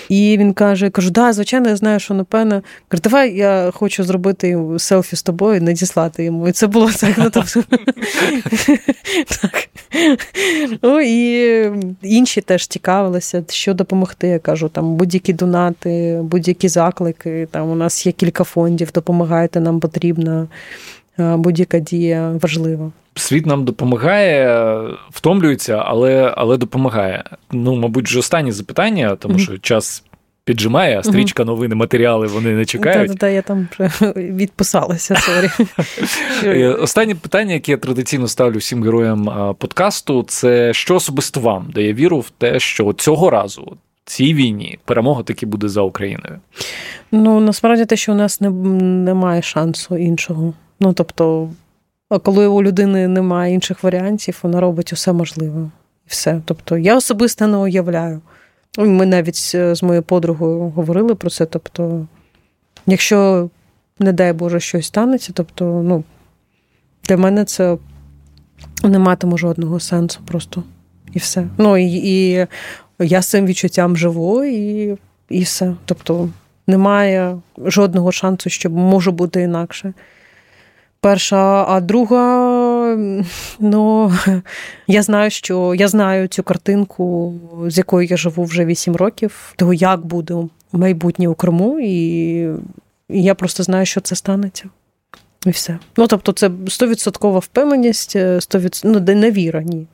І 0.10 0.38
він 0.40 0.54
каже: 0.54 0.90
кажу, 0.90 1.10
да, 1.10 1.34
звичайно, 1.34 1.70
я 1.70 1.76
знаю, 1.76 2.00
що 2.00 2.26
Пена. 2.30 2.62
Каже, 2.88 3.04
давай 3.04 3.36
я 3.36 3.72
хочу 3.74 4.04
зробити 4.04 4.58
селфі 4.78 5.16
з 5.16 5.24
тобою, 5.24 5.62
надіслати 5.62 6.24
йому. 6.24 6.48
І 6.48 6.52
це 6.52 6.68
було 6.68 6.92
так. 6.92 7.18
Ну, 7.18 7.30
тобто... 7.30 7.64
так. 9.42 9.70
Ну, 10.82 11.02
і 11.02 11.72
інші 12.02 12.42
теж 12.42 12.68
цікавилися, 13.02 13.44
що 13.50 13.74
допомогти. 13.74 14.28
Я 14.28 14.40
кажу, 14.40 14.70
там 14.70 14.96
будь-які 14.96 15.34
донати, 15.34 16.20
будь-які 16.24 16.68
заклики. 16.68 17.48
Там 17.52 17.70
у 17.70 17.76
нас 17.76 18.06
є 18.06 18.12
кілька 18.12 18.44
фондів, 18.44 18.92
допомагайте, 18.94 19.60
нам 19.60 19.80
потрібна 19.80 20.48
будь-яка 21.18 21.80
дія 21.80 22.32
важлива. 22.42 22.92
Світ 23.16 23.46
нам 23.46 23.66
допомагає, 23.66 24.78
втомлюється, 25.10 25.84
але 25.86 26.34
але 26.38 26.58
допомагає. 26.58 27.24
Ну, 27.52 27.76
мабуть, 27.76 28.06
вже 28.06 28.20
останнє 28.20 28.52
запитання, 28.52 29.16
тому 29.16 29.40
що 29.40 29.58
час 29.58 30.04
піджимає, 30.52 31.00
а 31.00 31.04
стрічка 31.04 31.46
новини, 31.46 31.76
матеріали 31.76 32.28
вони 32.28 32.52
не 32.52 32.66
чекають. 32.66 33.20
Та, 33.20 33.30
я 33.30 33.42
там 33.42 33.68
відписалася. 34.16 35.16
sorry. 35.16 35.50
Е, 36.44 36.68
останнє 36.68 37.16
питання, 37.16 37.54
яке 37.54 37.72
я 37.72 37.78
традиційно 37.78 38.28
ставлю 38.28 38.58
всім 38.58 38.84
героям 38.84 39.56
подкасту, 39.60 40.24
це 40.24 40.74
що 40.74 40.96
особисто 40.96 41.40
вам 41.40 41.72
дає 41.76 41.94
віру 41.94 42.20
в 42.20 42.30
те, 42.30 42.60
що 42.60 42.94
цього 42.94 43.30
разу. 43.30 43.78
Цій 44.06 44.34
війні 44.34 44.80
перемога 44.86 45.24
таки 45.24 45.46
буде 45.46 45.70
за 45.70 45.82
Україною. 45.82 46.40
Ну 47.12 47.40
насправді 47.40 47.86
те, 47.86 47.96
що 47.96 48.12
у 48.12 48.16
нас 48.16 48.42
не, 48.42 48.50
немає 48.50 49.42
шансу 49.42 49.98
іншого. 49.98 50.54
Ну 50.80 50.94
тобто, 50.94 51.50
коли 52.24 52.48
у 52.48 52.64
людини 52.64 53.08
немає 53.08 53.54
інших 53.54 53.84
варіантів, 53.84 54.40
вона 54.44 54.62
робить 54.62 54.94
усе 54.94 55.14
можливе. 55.14 55.62
І 56.06 56.08
все. 56.08 56.42
Тобто, 56.46 56.78
я 56.78 56.98
особисто 56.98 57.48
не 57.48 57.58
уявляю. 57.58 58.22
Ми 58.78 59.06
навіть 59.06 59.56
з 59.76 59.84
моєю 59.84 60.04
подругою 60.04 60.60
говорили 60.60 61.16
про 61.16 61.30
це. 61.30 61.46
Тобто, 61.46 62.08
якщо 62.86 63.50
не 64.00 64.14
дай 64.14 64.34
Боже, 64.34 64.60
щось 64.60 64.86
станеться. 64.86 65.32
Тобто, 65.36 65.66
ну, 65.66 66.04
для 67.04 67.18
мене 67.18 67.46
це 67.46 67.78
не 68.84 69.00
матиме 69.00 69.38
жодного 69.38 69.80
сенсу 69.80 70.20
просто. 70.26 70.64
І 71.14 71.20
все. 71.20 71.48
Ну, 71.58 71.78
і, 71.78 71.86
і 71.94 72.48
я 73.00 73.22
з 73.22 73.30
цим 73.30 73.46
відчуттям 73.46 73.98
живу, 73.98 74.44
і, 74.44 74.98
і 75.30 75.42
все. 75.42 75.76
Тобто, 75.86 76.30
немає 76.68 77.38
жодного 77.58 78.12
шансу, 78.12 78.50
що 78.50 78.70
може 78.70 79.12
бути 79.12 79.42
інакше. 79.42 79.94
Перша, 81.00 81.66
а 81.68 81.82
друга, 81.82 82.51
ну 83.60 84.14
я 84.88 85.04
знаю, 85.04 85.30
що 85.30 85.76
я 85.76 85.88
знаю 85.88 86.28
цю 86.28 86.44
картинку, 86.44 87.34
з 87.68 87.78
якою 87.78 88.08
я 88.08 88.18
живу 88.18 88.44
вже 88.44 88.66
8 88.66 88.96
років, 88.96 89.54
того 89.56 89.74
як 89.74 90.06
буде 90.06 90.36
майбутнє 90.72 91.28
у 91.28 91.36
Криму, 91.36 91.80
і, 91.80 92.48
я 93.10 93.36
просто 93.36 93.64
знаю, 93.64 93.86
що 93.86 94.02
це 94.02 94.16
станеться. 94.16 94.70
І 95.46 95.50
все. 95.50 95.80
Ну, 95.98 96.08
тобто, 96.08 96.32
це 96.32 96.52
стовідсоткова 96.68 97.40
впевненість, 97.40 98.16
100%, 98.16 98.82
ну, 98.84 99.16
не 99.16 99.32
віра, 99.32 99.62
ні. 99.64 99.88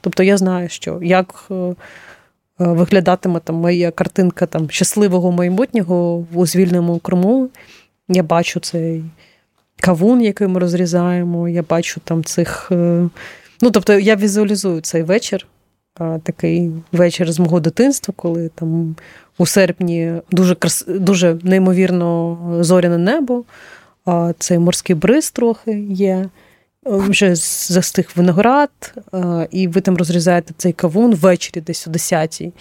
Тобто 0.00 0.22
я 0.22 0.36
знаю, 0.36 0.68
що 0.68 0.98
як 1.02 1.44
е, 1.50 1.74
виглядатиме 2.58 3.40
там 3.40 3.56
моя 3.56 3.90
картинка 3.90 4.46
там 4.46 4.70
щасливого 4.70 5.32
майбутнього 5.32 6.26
у 6.34 6.46
звільненому 6.46 6.98
Криму. 6.98 7.48
Я 8.08 8.22
бачу 8.22 8.60
цей 8.60 9.04
кавун, 9.80 10.22
який 10.22 10.48
ми 10.48 10.60
розрізаємо. 10.60 11.48
Я 11.48 11.62
бачу 11.62 12.00
там 12.04 12.24
цих. 12.24 12.68
Е, 12.72 13.08
ну, 13.62 13.70
тобто, 13.70 13.92
я 13.92 14.16
візуалізую 14.16 14.80
цей 14.80 15.02
вечір, 15.02 15.46
такий 16.22 16.70
вечір 16.92 17.32
з 17.32 17.38
мого 17.38 17.60
дитинства, 17.60 18.14
коли 18.16 18.50
там 18.54 18.96
у 19.38 19.46
серпні 19.46 20.12
дуже 20.30 20.54
крас... 20.54 20.84
дуже 20.88 21.38
неймовірно 21.42 22.38
зоряне 22.60 22.98
небо, 22.98 23.44
цей 24.38 24.58
морський 24.58 24.96
бриз 24.96 25.30
трохи 25.30 25.80
є. 25.90 26.28
Вже 26.84 27.34
застиг 27.34 28.10
виноград, 28.16 28.94
і 29.50 29.68
ви 29.68 29.80
там 29.80 29.96
розрізаєте 29.96 30.54
цей 30.56 30.72
кавун 30.72 31.14
ввечері, 31.14 31.60
десь 31.60 31.86
о 31.86 31.90
10-й, 31.90 32.52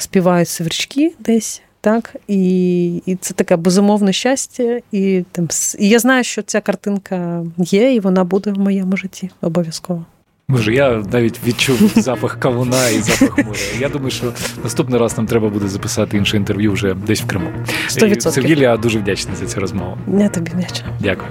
співають 0.00 0.48
сверчки 0.48 1.12
десь 1.18 1.62
так? 1.84 2.16
І 2.28 2.86
і 3.06 3.16
це 3.16 3.34
таке 3.34 3.56
безумовне 3.56 4.12
щастя. 4.12 4.80
І 4.92 5.24
там, 5.32 5.48
і 5.78 5.88
я 5.88 5.98
знаю, 5.98 6.24
що 6.24 6.42
ця 6.42 6.60
картинка 6.60 7.44
є, 7.58 7.94
і 7.94 8.00
вона 8.00 8.24
буде 8.24 8.52
в 8.52 8.58
моєму 8.58 8.96
житті 8.96 9.30
обов'язково. 9.40 10.04
Боже, 10.48 10.74
я 10.74 11.02
навіть 11.12 11.40
відчув 11.46 11.92
запах 11.96 12.40
кавуна 12.40 12.88
і 12.88 13.00
запах 13.00 13.38
моря. 13.38 13.58
Я 13.80 13.88
думаю, 13.88 14.10
що 14.10 14.32
наступний 14.62 15.00
раз 15.00 15.16
нам 15.16 15.26
треба 15.26 15.48
буде 15.48 15.68
записати 15.68 16.16
інше 16.16 16.36
інтерв'ю 16.36 16.72
вже 16.72 16.94
десь 16.94 17.22
в 17.22 17.26
Криму. 17.26 17.50
100%. 17.88 18.30
Сергій, 18.30 18.60
я 18.60 18.76
дуже 18.76 18.98
вдячний 18.98 19.36
за 19.36 19.46
цю 19.46 19.60
розмову. 19.60 19.96
Я 20.18 20.28
тобі 20.28 20.50
вдячна. 20.54 20.86
Дякую. 21.00 21.30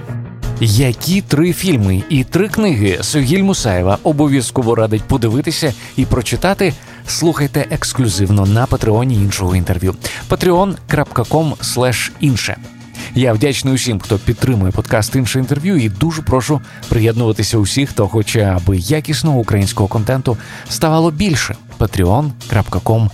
Які 0.60 1.20
три 1.20 1.52
фільми 1.52 2.02
і 2.08 2.24
три 2.24 2.48
книги 2.48 2.98
Согіль 3.00 3.42
Мусаєва 3.42 3.98
обов'язково 4.02 4.74
радить 4.74 5.02
подивитися 5.02 5.74
і 5.96 6.04
прочитати? 6.04 6.72
Слухайте 7.06 7.66
ексклюзивно 7.70 8.46
на 8.46 8.66
патреоні 8.66 9.14
іншого 9.14 9.56
інтерв'ю. 9.56 9.94
patreon.com 10.30 12.10
інше. 12.20 12.56
Я 13.14 13.32
вдячний 13.32 13.74
усім, 13.74 14.00
хто 14.00 14.18
підтримує 14.18 14.72
подкаст 14.72 15.16
інше 15.16 15.38
інтерв'ю, 15.38 15.76
і 15.76 15.88
дуже 15.88 16.22
прошу 16.22 16.60
приєднуватися 16.88 17.58
усіх, 17.58 17.90
хто 17.90 18.08
хоче, 18.08 18.44
аби 18.44 18.76
якісного 18.76 19.38
українського 19.38 19.88
контенту 19.88 20.36
ставало 20.68 21.10
більше. 21.10 21.56
patreon.com 21.78 23.08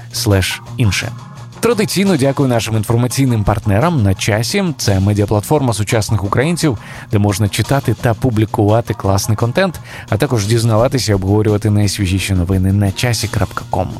інше. 0.77 1.13
Традиційно 1.61 2.17
дякую 2.17 2.49
нашим 2.49 2.77
інформаційним 2.77 3.45
партнерам 3.45 4.03
на 4.03 4.15
часі. 4.15 4.65
Це 4.77 5.01
медіаплатформа 5.01 5.73
сучасних 5.73 6.25
українців, 6.25 6.79
де 7.13 7.19
можна 7.19 7.49
читати 7.49 7.95
та 8.01 8.15
публікувати 8.15 8.95
класний 8.95 9.37
контент, 9.37 9.81
а 10.09 10.17
також 10.17 10.47
дізнаватися 10.47 11.13
і 11.13 11.15
обговорювати 11.15 11.71
найсвіжіші 11.71 12.35
новини 12.35 12.73
на 12.73 12.93
часі.ком. 12.93 13.91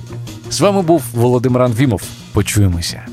З 0.51 0.61
вами 0.61 0.83
був 0.83 1.03
Володимир 1.15 1.63
Анвімов. 1.63 2.03
Почуємося. 2.33 3.07